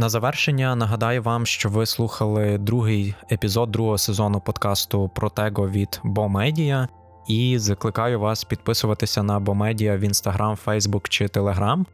На 0.00 0.08
завершення 0.08 0.76
нагадаю 0.76 1.22
вам, 1.22 1.46
що 1.46 1.68
ви 1.68 1.86
слухали 1.86 2.58
другий 2.58 3.14
епізод 3.32 3.70
другого 3.70 3.98
сезону 3.98 4.40
подкасту 4.40 5.10
Протего 5.14 5.68
від 5.68 6.00
Бомедія, 6.04 6.88
і 7.28 7.58
закликаю 7.58 8.20
вас 8.20 8.44
підписуватися 8.44 9.22
на 9.22 9.40
Бомедія 9.40 9.96
в 9.96 10.00
Інстаграм, 10.00 10.56
Фейсбук 10.56 11.08
чи 11.08 11.28
Телеграм. 11.28 11.86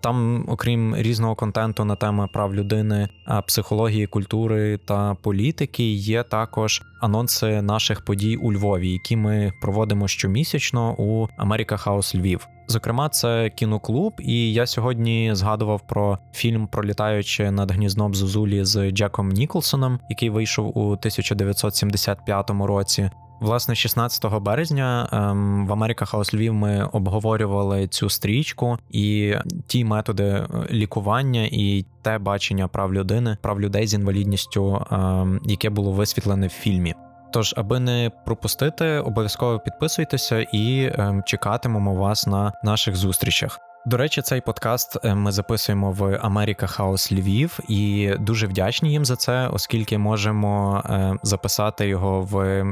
Там, 0.00 0.44
окрім 0.48 0.96
різного 0.96 1.34
контенту 1.34 1.84
на 1.84 1.96
теми 1.96 2.28
прав 2.32 2.54
людини, 2.54 3.08
психології, 3.46 4.06
культури 4.06 4.78
та 4.84 5.14
політики, 5.14 5.92
є 5.92 6.22
також 6.22 6.82
анонси 7.00 7.62
наших 7.62 8.04
подій 8.04 8.36
у 8.36 8.52
Львові, 8.52 8.92
які 8.92 9.16
ми 9.16 9.52
проводимо 9.62 10.08
щомісячно 10.08 10.94
у 10.98 11.28
Америка 11.38 11.76
Хаус 11.76 12.14
Львів. 12.14 12.48
Зокрема, 12.68 13.08
це 13.08 13.50
кіноклуб, 13.50 14.12
і 14.18 14.52
я 14.52 14.66
сьогодні 14.66 15.30
згадував 15.34 15.80
про 15.86 16.18
фільм 16.32 16.66
Пролітаючи 16.66 17.50
над 17.50 17.70
гніздом 17.70 18.14
Зозулі 18.14 18.64
з 18.64 18.90
Джеком 18.90 19.28
Ніколсоном, 19.28 20.00
який 20.10 20.30
вийшов 20.30 20.78
у 20.78 20.84
1975 20.86 22.50
році. 22.50 23.10
Власне, 23.42 23.74
16 23.74 24.40
березня 24.40 25.08
ем, 25.12 25.66
в 25.66 25.72
Америка 25.72 26.04
Хаус 26.04 26.34
Львів 26.34 26.54
ми 26.54 26.88
обговорювали 26.92 27.88
цю 27.88 28.10
стрічку 28.10 28.78
і 28.90 29.34
ті 29.66 29.84
методи 29.84 30.24
е, 30.24 30.46
лікування 30.70 31.48
і 31.52 31.84
те 32.02 32.18
бачення 32.18 32.68
прав 32.68 32.94
людини, 32.94 33.36
прав 33.40 33.60
людей 33.60 33.86
з 33.86 33.94
інвалідністю, 33.94 34.86
ем, 34.90 35.40
яке 35.44 35.70
було 35.70 35.92
висвітлене 35.92 36.46
в 36.46 36.50
фільмі. 36.50 36.94
Тож, 37.32 37.54
аби 37.56 37.80
не 37.80 38.10
пропустити, 38.24 38.98
обов'язково 38.98 39.58
підписуйтеся 39.58 40.46
і 40.52 40.92
ем, 40.94 41.22
чекатимемо 41.26 41.94
вас 41.94 42.26
на 42.26 42.52
наших 42.62 42.96
зустрічах. 42.96 43.58
До 43.86 43.96
речі, 43.96 44.22
цей 44.22 44.40
подкаст 44.40 44.98
е, 45.04 45.14
ми 45.14 45.32
записуємо 45.32 45.92
в 45.92 46.18
Америка 46.22 46.66
Хаус 46.66 47.12
Львів 47.12 47.58
і 47.68 48.12
дуже 48.20 48.46
вдячні 48.46 48.90
їм 48.90 49.04
за 49.04 49.16
це, 49.16 49.48
оскільки 49.48 49.98
можемо 49.98 50.82
е, 50.84 51.16
записати 51.22 51.88
його 51.88 52.22
в 52.22 52.64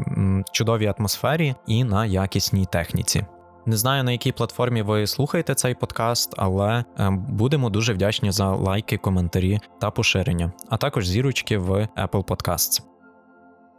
чудовій 0.53 0.93
атмосфері 0.99 1.55
і 1.67 1.85
на 1.85 2.07
якісній 2.07 2.67
техніці. 2.67 3.27
Не 3.67 3.77
знаю 3.77 4.05
на 4.05 4.13
якій 4.13 4.33
платформі 4.33 4.83
ви 4.83 5.07
слухаєте 5.07 5.55
цей 5.55 5.75
подкаст, 5.75 6.35
але 6.37 6.85
е, 6.99 7.11
будемо 7.29 7.71
дуже 7.71 7.93
вдячні 7.93 8.31
за 8.31 8.51
лайки, 8.51 8.97
коментарі 8.97 9.61
та 9.81 9.91
поширення, 9.91 10.53
а 10.69 10.77
також 10.77 11.09
зірочки 11.09 11.59
в 11.59 11.89
Apple 11.97 12.25
Podcasts. 12.25 12.90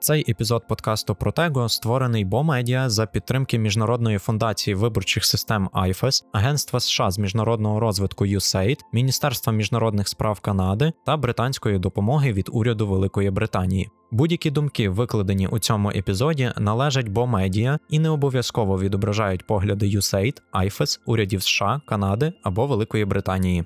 Цей 0.03 0.31
епізод 0.31 0.67
подкасту 0.67 1.15
Протего 1.15 1.69
створений 1.69 2.25
Бомедіа 2.25 2.89
за 2.89 3.05
підтримки 3.05 3.59
Міжнародної 3.59 4.17
фундації 4.17 4.75
виборчих 4.75 5.25
систем 5.25 5.69
IFES, 5.73 6.23
Агентства 6.31 6.79
США 6.79 7.11
з 7.11 7.17
міжнародного 7.17 7.79
розвитку 7.79 8.25
USAID, 8.25 8.77
Міністерства 8.93 9.53
міжнародних 9.53 10.07
справ 10.07 10.39
Канади 10.39 10.91
та 11.05 11.17
британської 11.17 11.79
допомоги 11.79 12.33
від 12.33 12.49
уряду 12.51 12.87
Великої 12.87 13.29
Британії. 13.31 13.89
Будь-які 14.11 14.51
думки, 14.51 14.89
викладені 14.89 15.47
у 15.47 15.59
цьому 15.59 15.91
епізоді, 15.91 16.51
належать 16.57 17.09
Бомедіа 17.09 17.79
і 17.89 17.99
не 17.99 18.09
обов'язково 18.09 18.79
відображають 18.79 19.47
погляди 19.47 19.85
USAID, 19.85 20.37
IFES, 20.53 20.99
урядів 21.05 21.43
США, 21.43 21.81
Канади 21.85 22.33
або 22.43 22.67
Великої 22.67 23.05
Британії. 23.05 23.65